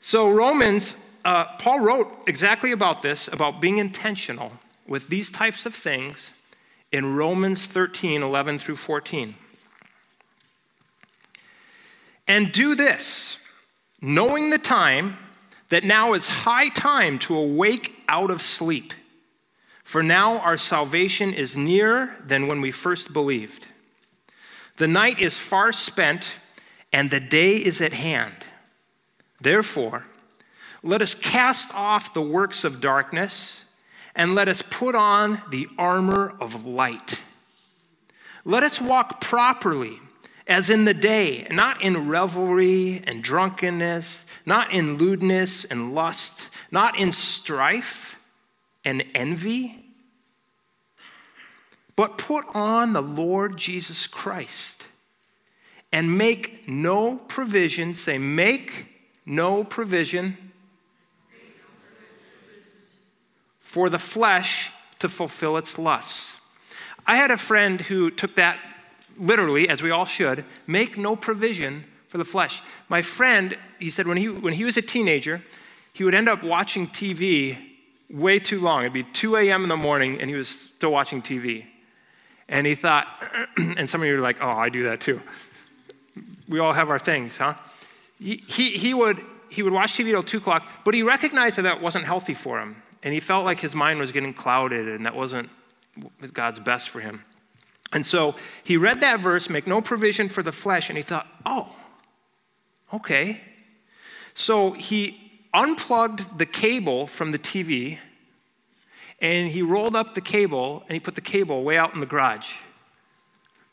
[0.00, 4.52] So, Romans, uh, Paul wrote exactly about this, about being intentional
[4.86, 6.32] with these types of things
[6.92, 9.34] in Romans 13 11 through 14.
[12.26, 13.38] And do this,
[14.00, 15.16] knowing the time,
[15.68, 18.92] that now is high time to awake out of sleep.
[19.84, 23.66] For now our salvation is nearer than when we first believed.
[24.76, 26.36] The night is far spent,
[26.92, 28.34] and the day is at hand.
[29.40, 30.04] Therefore,
[30.82, 33.64] let us cast off the works of darkness
[34.14, 37.22] and let us put on the armor of light.
[38.44, 39.98] Let us walk properly
[40.48, 46.98] as in the day, not in revelry and drunkenness, not in lewdness and lust, not
[46.98, 48.18] in strife
[48.82, 49.84] and envy,
[51.94, 54.88] but put on the Lord Jesus Christ
[55.92, 58.86] and make no provision, say, make
[59.26, 60.38] no provision
[63.58, 66.40] for the flesh to fulfill its lusts.
[67.06, 68.58] I had a friend who took that
[69.18, 72.62] literally, as we all should, make no provision for the flesh.
[72.88, 75.42] My friend, he said when he, when he was a teenager,
[75.92, 77.58] he would end up watching TV
[78.10, 78.82] way too long.
[78.82, 79.62] It'd be 2 a.m.
[79.62, 81.66] in the morning and he was still watching TV.
[82.48, 83.06] And he thought,
[83.76, 85.20] and some of you are like, oh, I do that too.
[86.48, 87.54] We all have our things, huh?
[88.18, 91.62] He, he, he, would, he would watch TV till 2 o'clock, but he recognized that
[91.62, 92.82] that wasn't healthy for him.
[93.02, 95.50] And he felt like his mind was getting clouded and that wasn't
[96.32, 97.22] God's best for him.
[97.92, 101.26] And so he read that verse, make no provision for the flesh, and he thought,
[101.46, 101.74] oh,
[102.92, 103.40] okay.
[104.34, 107.98] So he unplugged the cable from the TV
[109.20, 112.06] and he rolled up the cable and he put the cable way out in the
[112.06, 112.54] garage.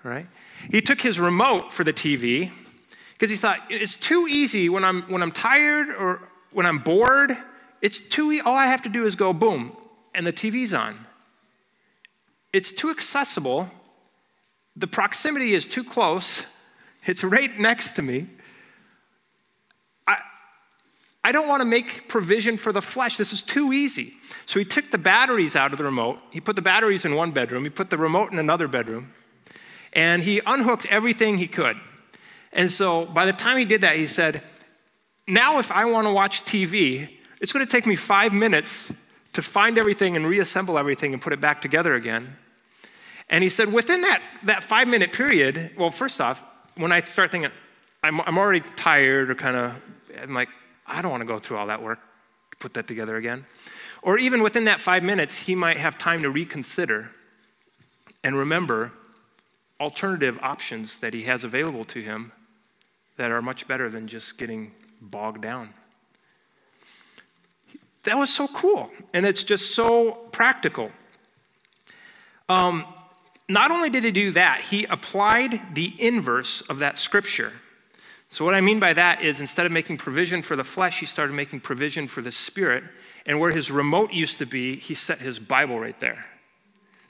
[0.04, 0.28] Right?
[0.70, 2.52] He took his remote for the TV
[3.14, 7.36] because he thought it's too easy when I'm when I'm tired or when I'm bored.
[7.82, 9.76] It's too e- all I have to do is go boom
[10.14, 10.98] and the TV's on.
[12.54, 13.70] It's too accessible.
[14.76, 16.46] The proximity is too close.
[17.06, 18.28] It's right next to me.
[20.08, 20.18] I
[21.24, 23.18] I don't want to make provision for the flesh.
[23.18, 24.14] This is too easy.
[24.46, 26.20] So he took the batteries out of the remote.
[26.32, 27.64] He put the batteries in one bedroom.
[27.64, 29.14] He put the remote in another bedroom.
[29.94, 31.78] And he unhooked everything he could.
[32.54, 34.44] And so by the time he did that, he said,
[35.28, 37.10] Now, if I want to watch TV,
[37.42, 38.92] it's going to take me five minutes
[39.34, 42.38] to find everything and reassemble everything and put it back together again.
[43.30, 46.44] And he said, Within that, that five minute period, well, first off,
[46.76, 47.52] when I start thinking,
[48.04, 49.82] I'm, I'm already tired or kind of,
[50.22, 50.50] I'm like,
[50.86, 52.00] I don't want to go through all that work,
[52.60, 53.46] put that together again.
[54.02, 57.10] Or even within that five minutes, he might have time to reconsider
[58.24, 58.92] and remember
[59.80, 62.32] alternative options that he has available to him
[63.18, 64.72] that are much better than just getting
[65.02, 65.74] bogged down.
[68.04, 70.92] That was so cool, and it's just so practical.
[72.48, 72.86] Um,
[73.48, 77.52] not only did he do that, he applied the inverse of that scripture.
[78.30, 81.06] So, what I mean by that is instead of making provision for the flesh, he
[81.06, 82.84] started making provision for the spirit.
[83.28, 86.26] And where his remote used to be, he set his Bible right there.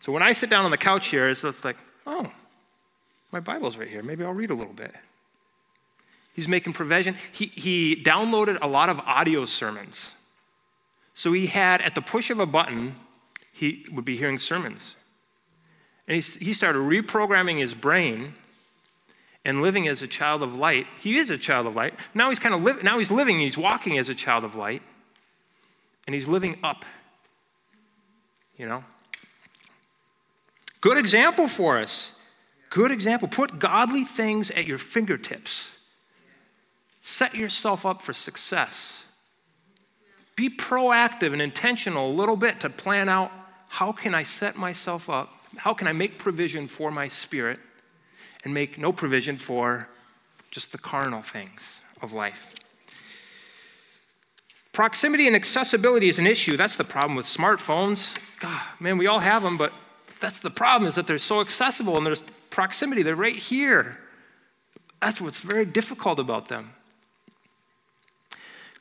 [0.01, 2.31] So, when I sit down on the couch here, it's like, oh,
[3.31, 4.03] my Bible's right here.
[4.03, 4.93] Maybe I'll read a little bit.
[6.35, 7.15] He's making provision.
[7.31, 10.13] He, he downloaded a lot of audio sermons.
[11.13, 12.97] So, he had, at the push of a button,
[13.53, 14.97] he would be hearing sermons.
[16.07, 18.33] And he, he started reprogramming his brain
[19.43, 20.87] and living as a child of light.
[20.99, 21.93] He is a child of light.
[22.13, 24.81] Now he's kind of li- now he's living, he's walking as a child of light.
[26.07, 26.85] And he's living up.
[28.57, 28.83] You know?
[30.81, 32.19] Good example for us.
[32.69, 33.27] Good example.
[33.27, 35.75] Put godly things at your fingertips.
[37.01, 39.05] Set yourself up for success.
[40.35, 43.31] Be proactive and intentional a little bit to plan out
[43.67, 45.34] how can I set myself up?
[45.57, 47.59] How can I make provision for my spirit?
[48.45, 49.89] and make no provision for
[50.51, 52.53] just the carnal things of life.
[54.71, 56.55] Proximity and accessibility is an issue.
[56.55, 58.13] That's the problem with smartphones.
[58.39, 59.73] God, man, we all have them, but
[60.19, 63.01] that's the problem is that they're so accessible and there's proximity.
[63.01, 63.97] They're right here.
[65.01, 66.73] That's what's very difficult about them.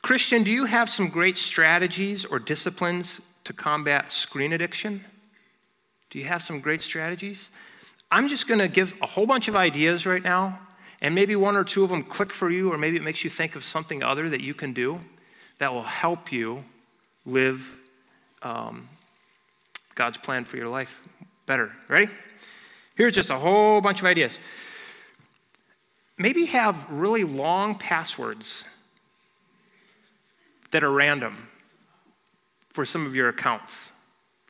[0.01, 5.03] Christian, do you have some great strategies or disciplines to combat screen addiction?
[6.09, 7.51] Do you have some great strategies?
[8.11, 10.59] I'm just going to give a whole bunch of ideas right now,
[11.01, 13.29] and maybe one or two of them click for you, or maybe it makes you
[13.29, 14.99] think of something other that you can do
[15.57, 16.63] that will help you
[17.25, 17.77] live
[18.43, 18.87] um,
[19.95, 21.01] God's plan for your life
[21.45, 21.71] better.
[21.87, 22.09] Ready?
[22.95, 24.39] Here's just a whole bunch of ideas.
[26.17, 28.65] Maybe have really long passwords
[30.71, 31.49] that are random
[32.69, 33.91] for some of your accounts.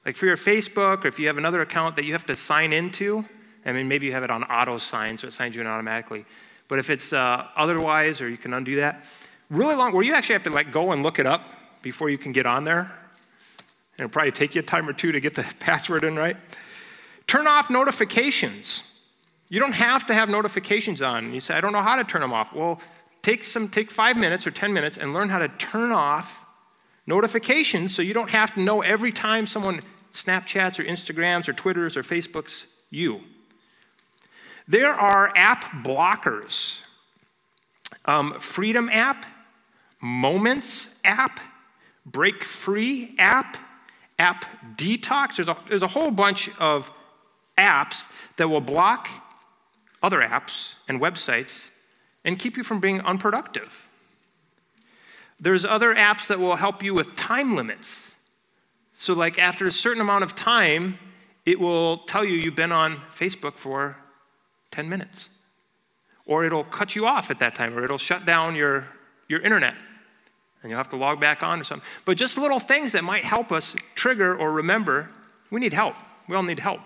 [0.05, 2.73] Like for your Facebook, or if you have another account that you have to sign
[2.73, 3.25] into,
[3.65, 6.25] I mean, maybe you have it on auto sign, so it signs you in automatically.
[6.67, 9.03] But if it's uh, otherwise, or you can undo that,
[9.49, 11.51] really long, where you actually have to like go and look it up
[11.81, 12.79] before you can get on there.
[13.97, 16.37] And it'll probably take you a time or two to get the password in right.
[17.25, 18.91] Turn off notifications.
[19.49, 21.33] You don't have to have notifications on.
[21.33, 22.53] You say, I don't know how to turn them off.
[22.53, 22.79] Well,
[23.21, 26.45] take some, take five minutes or 10 minutes and learn how to turn off
[27.07, 29.79] notifications so you don't have to know every time someone
[30.15, 33.21] Snapchats or Instagrams or Twitters or Facebooks you.
[34.67, 36.85] There are app blockers
[38.05, 39.25] um, Freedom app,
[40.01, 41.39] Moments app,
[42.05, 43.57] Break Free app,
[44.19, 44.45] App
[44.75, 45.37] Detox.
[45.37, 46.91] There's a, there's a whole bunch of
[47.57, 49.09] apps that will block
[50.03, 51.71] other apps and websites
[52.23, 53.87] and keep you from being unproductive.
[55.39, 58.14] There's other apps that will help you with time limits.
[58.97, 60.97] So, like after a certain amount of time,
[61.45, 63.97] it will tell you you've been on Facebook for
[64.71, 65.29] 10 minutes.
[66.25, 68.87] Or it'll cut you off at that time, or it'll shut down your,
[69.27, 69.75] your internet
[70.65, 71.87] and you'll have to log back on or something.
[72.05, 75.09] But just little things that might help us trigger or remember
[75.51, 75.95] we need help.
[76.27, 76.79] We all need help.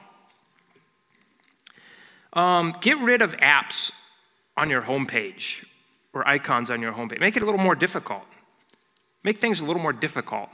[2.34, 3.98] Um, get rid of apps
[4.58, 5.66] on your homepage
[6.12, 7.22] or icons on your homepage.
[7.22, 8.26] Make it a little more difficult.
[9.24, 10.50] Make things a little more difficult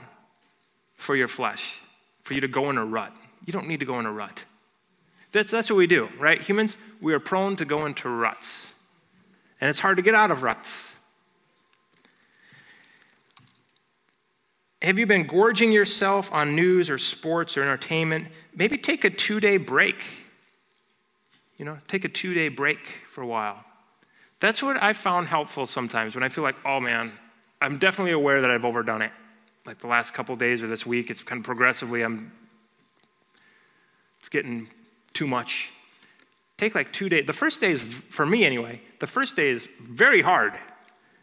[0.96, 1.80] for your flesh,
[2.22, 3.12] for you to go in a rut.
[3.44, 4.44] You don't need to go in a rut.
[5.32, 6.40] That's, that's what we do, right?
[6.40, 8.72] Humans, we are prone to go into ruts.
[9.60, 10.94] And it's hard to get out of ruts.
[14.82, 18.28] Have you been gorging yourself on news or sports or entertainment?
[18.54, 20.04] Maybe take a two day break.
[21.58, 22.78] You know, take a two day break
[23.08, 23.64] for a while.
[24.38, 27.10] That's what I found helpful sometimes when I feel like, oh man,
[27.60, 29.10] I'm definitely aware that I've overdone it.
[29.66, 32.32] Like the last couple days or this week, it's kind of progressively, I'm,
[34.20, 34.68] it's getting
[35.12, 35.72] too much.
[36.56, 37.26] Take like two days.
[37.26, 40.54] The first day is, for me anyway, the first day is very hard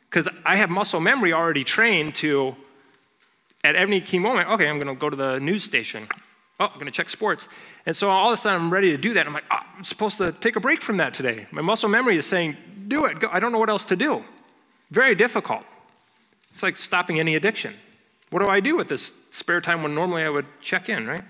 [0.10, 2.56] because I have muscle memory already trained to,
[3.64, 6.08] at any key moment, okay, I'm going to go to the news station.
[6.60, 7.48] Oh, I'm going to check sports.
[7.86, 9.26] And so all of a sudden I'm ready to do that.
[9.26, 11.48] I'm like, oh, I'm supposed to take a break from that today.
[11.52, 13.20] My muscle memory is saying, do it.
[13.20, 13.30] Go.
[13.32, 14.24] I don't know what else to do.
[14.92, 15.64] Very difficult.
[16.52, 17.74] It's like stopping any addiction.
[18.34, 21.24] What do I do with this spare time when normally I would check in, right?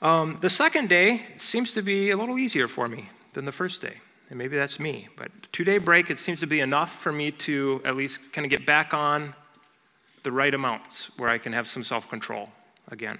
[0.00, 3.82] Um, the second day seems to be a little easier for me than the first
[3.82, 3.94] day.
[4.30, 5.08] And maybe that's me.
[5.16, 8.44] But two day break, it seems to be enough for me to at least kind
[8.44, 9.34] of get back on
[10.22, 12.48] the right amounts where I can have some self control
[12.86, 13.18] again.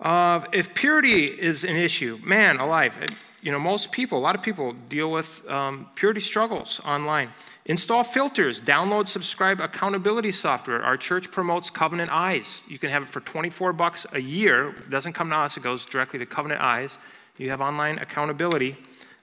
[0.00, 2.96] Uh, if purity is an issue, man alive,
[3.42, 7.30] you know, most people, a lot of people deal with um, purity struggles online.
[7.66, 10.82] Install filters, download, subscribe accountability software.
[10.82, 12.64] Our church promotes Covenant Eyes.
[12.68, 14.70] You can have it for 24 bucks a year.
[14.70, 16.98] It doesn't come to us, it goes directly to Covenant Eyes.
[17.36, 18.74] You have online accountability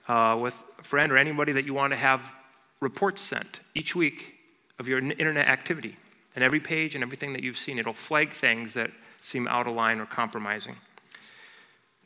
[0.08, 2.32] uh, with a friend or anybody that you want to have
[2.80, 4.34] reports sent each week
[4.78, 5.94] of your internet activity.
[6.34, 8.90] And every page and everything that you've seen, it'll flag things that
[9.26, 10.76] seem out of line or compromising.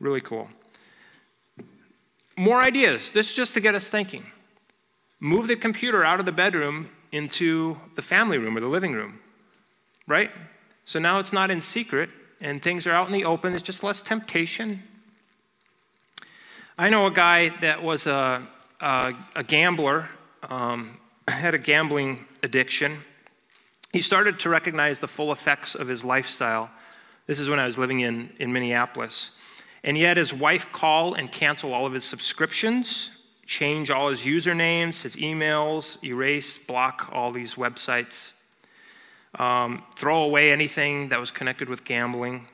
[0.01, 0.49] Really cool.
[2.39, 3.13] More ideas.
[3.13, 4.25] This is just to get us thinking.
[5.21, 9.19] Move the computer out of the bedroom into the family room or the living room,
[10.07, 10.31] right?
[10.87, 12.09] So now it's not in secret
[12.41, 13.53] and things are out in the open.
[13.53, 14.83] There's just less temptation.
[16.79, 18.41] I know a guy that was a,
[18.81, 20.09] a, a gambler,
[20.49, 20.99] um,
[21.29, 22.97] had a gambling addiction.
[23.93, 26.71] He started to recognize the full effects of his lifestyle.
[27.31, 29.39] This is when I was living in, in Minneapolis.
[29.85, 34.23] And he had his wife call and cancel all of his subscriptions, change all his
[34.23, 38.33] usernames, his emails, erase, block all these websites,
[39.39, 42.49] um, throw away anything that was connected with gambling.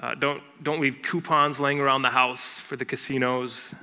[0.00, 3.74] Uh, don't, don't leave coupons laying around the house for the casinos.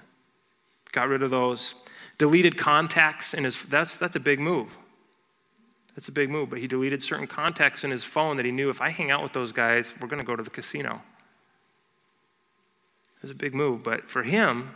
[0.91, 1.75] Got rid of those.
[2.17, 4.75] Deleted contacts in his, that's, that's a big move.
[5.95, 6.49] That's a big move.
[6.49, 9.23] But he deleted certain contacts in his phone that he knew if I hang out
[9.23, 11.01] with those guys, we're going to go to the casino
[13.25, 13.83] was a big move.
[13.83, 14.69] But for him,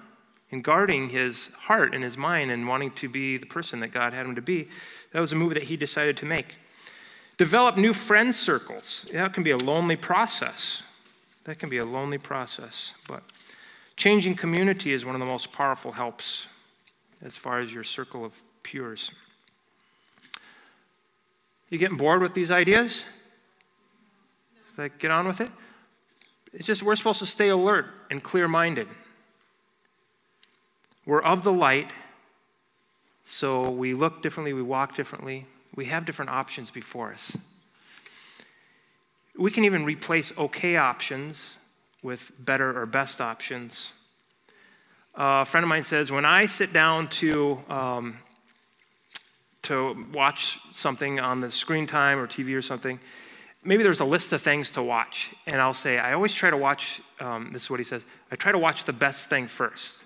[0.49, 4.11] in guarding his heart and his mind and wanting to be the person that God
[4.11, 4.67] had him to be,
[5.11, 6.57] that was a move that he decided to make.
[7.38, 9.07] Develop new friend circles.
[9.13, 10.82] That can be a lonely process.
[11.43, 12.95] That can be a lonely process.
[13.07, 13.22] But
[13.95, 16.47] changing community is one of the most powerful helps
[17.22, 19.11] as far as your circle of pures.
[21.70, 23.05] You getting bored with these ideas?
[24.78, 25.51] Like, get on with it?
[26.53, 28.88] It's just we're supposed to stay alert and clear minded.
[31.05, 31.91] We're of the light,
[33.24, 37.38] so we look differently, we walk differently, we have different options before us.
[39.38, 41.57] We can even replace okay options
[42.01, 43.91] with better or best options.
[45.17, 48.17] Uh, a friend of mine says, when I sit down to, um,
[49.70, 52.99] to watch something on the screen time or TV or something,
[53.63, 56.57] maybe there's a list of things to watch, and I'll say, I always try to
[56.57, 60.03] watch, um, this is what he says, I try to watch the best thing first.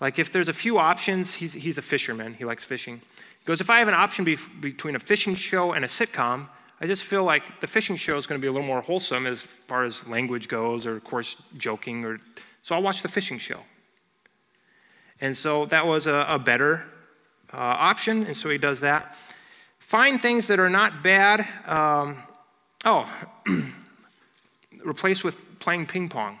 [0.00, 3.00] Like if there's a few options, he's, he's a fisherman, he likes fishing.
[3.40, 6.48] He goes, if I have an option be- between a fishing show and a sitcom,
[6.80, 9.26] I just feel like the fishing show is going to be a little more wholesome
[9.26, 12.20] as far as language goes, or of course, joking, or
[12.62, 13.58] so I'll watch the fishing show.
[15.20, 16.91] And so that was a, a better
[17.52, 19.16] uh, option, and so he does that.
[19.78, 21.46] Find things that are not bad.
[21.66, 22.16] Um,
[22.84, 23.08] Oh,
[24.84, 26.40] replace with playing ping pong.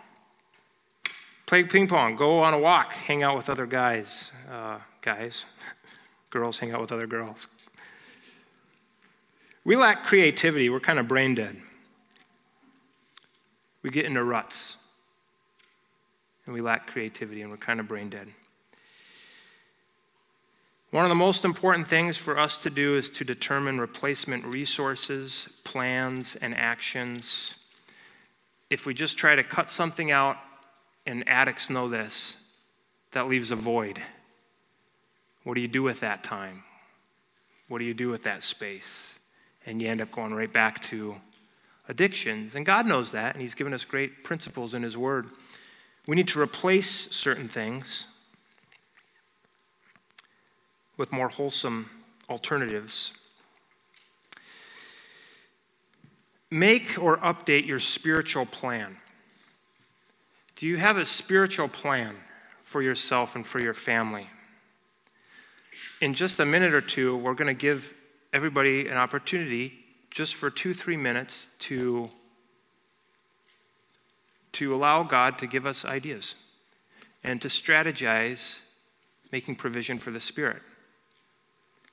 [1.46, 4.32] Play ping pong, go on a walk, hang out with other guys.
[4.50, 5.46] Uh, guys,
[6.30, 7.46] girls hang out with other girls.
[9.64, 11.56] We lack creativity, we're kind of brain dead.
[13.82, 14.76] We get into ruts,
[16.46, 18.28] and we lack creativity, and we're kind of brain dead.
[20.92, 25.48] One of the most important things for us to do is to determine replacement resources,
[25.64, 27.54] plans, and actions.
[28.68, 30.36] If we just try to cut something out
[31.06, 32.36] and addicts know this,
[33.12, 34.02] that leaves a void.
[35.44, 36.62] What do you do with that time?
[37.68, 39.18] What do you do with that space?
[39.64, 41.16] And you end up going right back to
[41.88, 42.54] addictions.
[42.54, 45.28] And God knows that, and He's given us great principles in His Word.
[46.06, 48.08] We need to replace certain things
[51.02, 51.90] with more wholesome
[52.30, 53.12] alternatives.
[56.48, 58.96] Make or update your spiritual plan.
[60.54, 62.14] Do you have a spiritual plan
[62.62, 64.28] for yourself and for your family?
[66.00, 67.96] In just a minute or two, we're going to give
[68.32, 69.72] everybody an opportunity
[70.08, 72.08] just for two, three minutes to,
[74.52, 76.36] to allow God to give us ideas
[77.24, 78.60] and to strategize
[79.32, 80.62] making provision for the Spirit.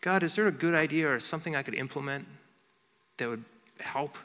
[0.01, 2.25] God, is there a good idea or something I could implement
[3.17, 3.43] that would
[3.79, 4.17] help?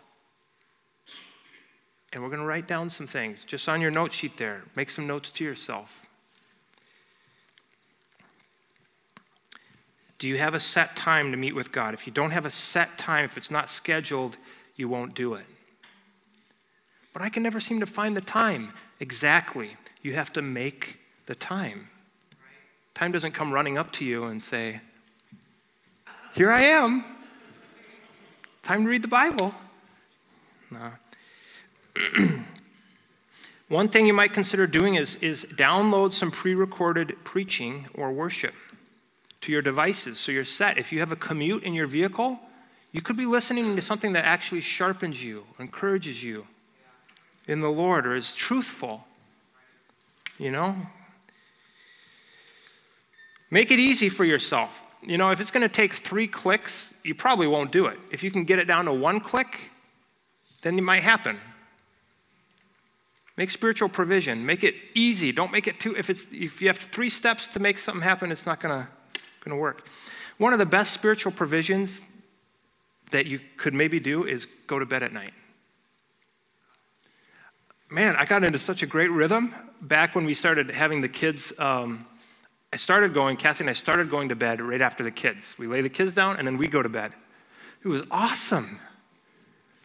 [2.12, 4.62] And we're going to write down some things just on your note sheet there.
[4.76, 6.08] Make some notes to yourself.
[10.18, 11.92] Do you have a set time to meet with God?
[11.92, 14.36] If you don't have a set time, if it's not scheduled,
[14.76, 15.44] you won't do it.
[17.12, 18.72] But I can never seem to find the time.
[19.00, 19.76] Exactly.
[20.02, 21.88] You have to make the time.
[22.94, 24.80] Time doesn't come running up to you and say,
[26.34, 27.04] Here I am.
[28.64, 29.54] Time to read the Bible.
[30.72, 30.90] No.
[33.68, 38.52] One thing you might consider doing is, is download some pre recorded preaching or worship
[39.42, 40.76] to your devices so you're set.
[40.76, 42.40] If you have a commute in your vehicle,
[42.90, 46.48] you could be listening to something that actually sharpens you, encourages you
[47.46, 49.06] in the Lord, or is truthful.
[50.40, 50.74] You know?
[53.52, 54.83] Make it easy for yourself.
[55.06, 57.98] You know, if it's going to take three clicks, you probably won't do it.
[58.10, 59.70] If you can get it down to one click,
[60.62, 61.38] then it might happen.
[63.36, 64.46] Make spiritual provision.
[64.46, 65.32] Make it easy.
[65.32, 65.94] Don't make it too.
[65.96, 68.88] If it's if you have three steps to make something happen, it's not gonna
[69.40, 69.86] gonna work.
[70.38, 72.08] One of the best spiritual provisions
[73.10, 75.32] that you could maybe do is go to bed at night.
[77.90, 81.52] Man, I got into such a great rhythm back when we started having the kids.
[81.58, 82.06] Um,
[82.74, 85.56] I started going, Cassie and I started going to bed right after the kids.
[85.56, 87.14] We lay the kids down and then we go to bed.
[87.84, 88.80] It was awesome.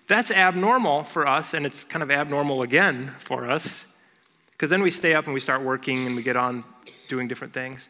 [0.07, 3.85] That's abnormal for us, and it's kind of abnormal again for us,
[4.53, 6.63] because then we stay up and we start working and we get on
[7.09, 7.89] doing different things.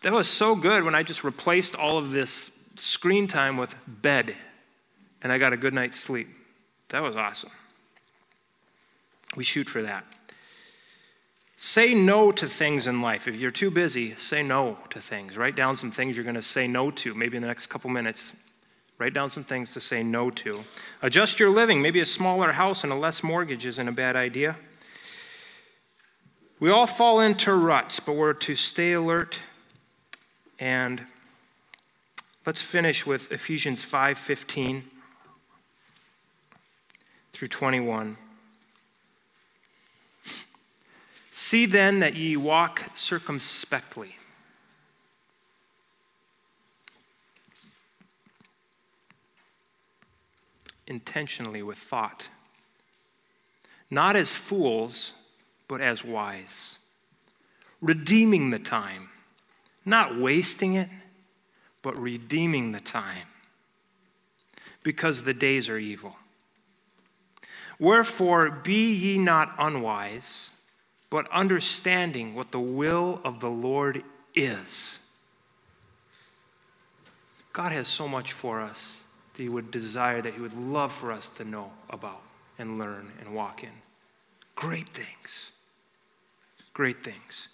[0.00, 4.34] That was so good when I just replaced all of this screen time with bed,
[5.22, 6.28] and I got a good night's sleep.
[6.88, 7.50] That was awesome.
[9.36, 10.06] We shoot for that.
[11.64, 13.28] Say no to things in life.
[13.28, 15.38] If you're too busy, say no to things.
[15.38, 17.88] Write down some things you're going to say no to, maybe in the next couple
[17.88, 18.34] minutes.
[18.98, 20.64] Write down some things to say no to.
[21.02, 21.80] Adjust your living.
[21.80, 24.56] Maybe a smaller house and a less mortgage isn't a bad idea.
[26.58, 29.38] We all fall into ruts, but we're to stay alert.
[30.58, 31.06] And
[32.44, 34.82] let's finish with Ephesians 5:15
[37.32, 38.18] through 21.
[41.34, 44.16] See then that ye walk circumspectly.
[50.86, 52.28] Intentionally with thought,
[53.90, 55.14] not as fools,
[55.68, 56.80] but as wise,
[57.80, 59.08] redeeming the time,
[59.86, 60.90] not wasting it,
[61.80, 63.28] but redeeming the time,
[64.82, 66.16] because the days are evil.
[67.78, 70.50] Wherefore, be ye not unwise,
[71.12, 74.02] but understanding what the will of the Lord
[74.34, 74.98] is.
[77.52, 79.04] God has so much for us
[79.34, 82.22] that He would desire, that He would love for us to know about
[82.58, 83.72] and learn and walk in.
[84.54, 85.52] Great things.
[86.72, 87.50] Great things.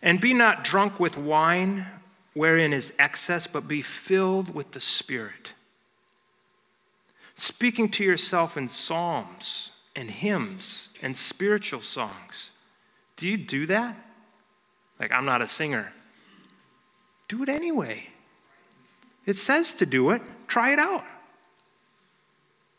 [0.00, 1.84] And be not drunk with wine,
[2.34, 5.54] wherein is excess, but be filled with the Spirit.
[7.34, 12.51] Speaking to yourself in psalms and hymns and spiritual songs.
[13.22, 13.94] Do you do that?
[14.98, 15.92] Like, I'm not a singer.
[17.28, 18.08] Do it anyway.
[19.26, 20.20] It says to do it.
[20.48, 21.04] Try it out.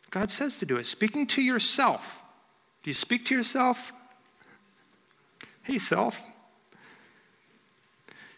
[0.10, 0.86] God says to do it.
[0.86, 2.22] Speaking to yourself.
[2.84, 3.94] Do you speak to yourself?
[5.62, 6.22] Hey, self.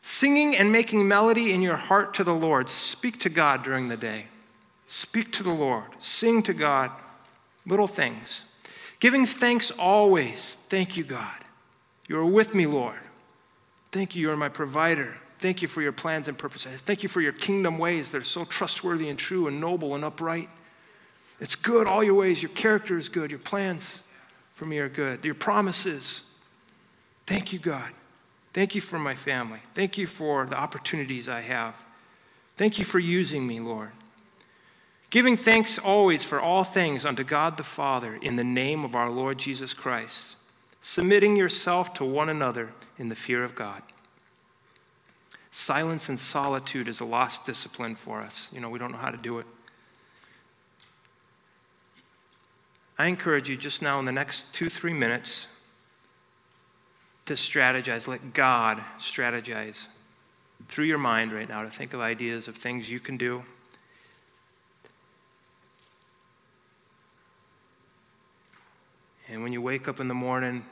[0.03, 2.70] Singing and making melody in your heart to the Lord.
[2.70, 4.28] Speak to God during the day.
[4.86, 5.86] Speak to the Lord.
[5.97, 6.91] Sing to God.
[7.66, 8.47] Little things.
[8.99, 10.53] Giving thanks always.
[10.53, 11.45] Thank you, God.
[12.08, 12.99] You are with me, Lord.
[13.91, 15.14] Thank you, you are my provider.
[15.39, 16.82] Thank you for your plans and purposes.
[16.82, 20.03] Thank you for your kingdom ways that are so trustworthy and true and noble and
[20.03, 20.49] upright.
[21.39, 22.41] It's good all your ways.
[22.41, 23.30] Your character is good.
[23.30, 24.03] Your plans
[24.53, 25.26] for me are good.
[25.26, 26.24] Your promises.
[27.26, 27.91] Thank you, God.
[28.53, 29.60] Thank you for my family.
[29.74, 31.76] Thank you for the opportunities I have.
[32.56, 33.91] Thank you for using me, Lord.
[35.10, 39.10] Giving thanks always for all things unto God the Father in the name of our
[39.10, 40.34] Lord Jesus Christ,
[40.88, 42.69] submitting yourself to one another
[42.99, 43.81] in the fear of God.
[45.49, 48.51] Silence and solitude is a lost discipline for us.
[48.53, 49.47] You know, we don't know how to do it.
[52.99, 55.47] I encourage you just now in the next two, three minutes
[57.25, 58.07] to strategize.
[58.07, 59.88] Let God strategize
[60.67, 63.41] through your mind right now to think of ideas of things you can do.
[69.27, 70.63] And when you wake up in the morning,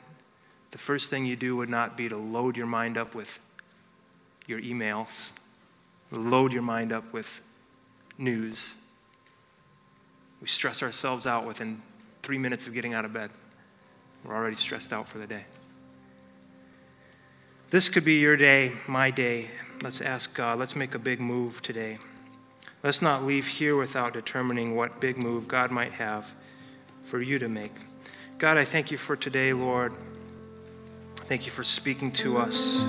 [0.74, 3.38] the first thing you do would not be to load your mind up with
[4.48, 5.30] your emails,
[6.10, 7.44] load your mind up with
[8.18, 8.74] news.
[10.42, 11.80] We stress ourselves out within
[12.24, 13.30] three minutes of getting out of bed.
[14.24, 15.44] We're already stressed out for the day.
[17.70, 19.52] This could be your day, my day.
[19.80, 20.58] Let's ask God.
[20.58, 21.98] Let's make a big move today.
[22.82, 26.34] Let's not leave here without determining what big move God might have
[27.04, 27.74] for you to make.
[28.38, 29.94] God, I thank you for today, Lord.
[31.24, 32.84] Thank you for speaking to us.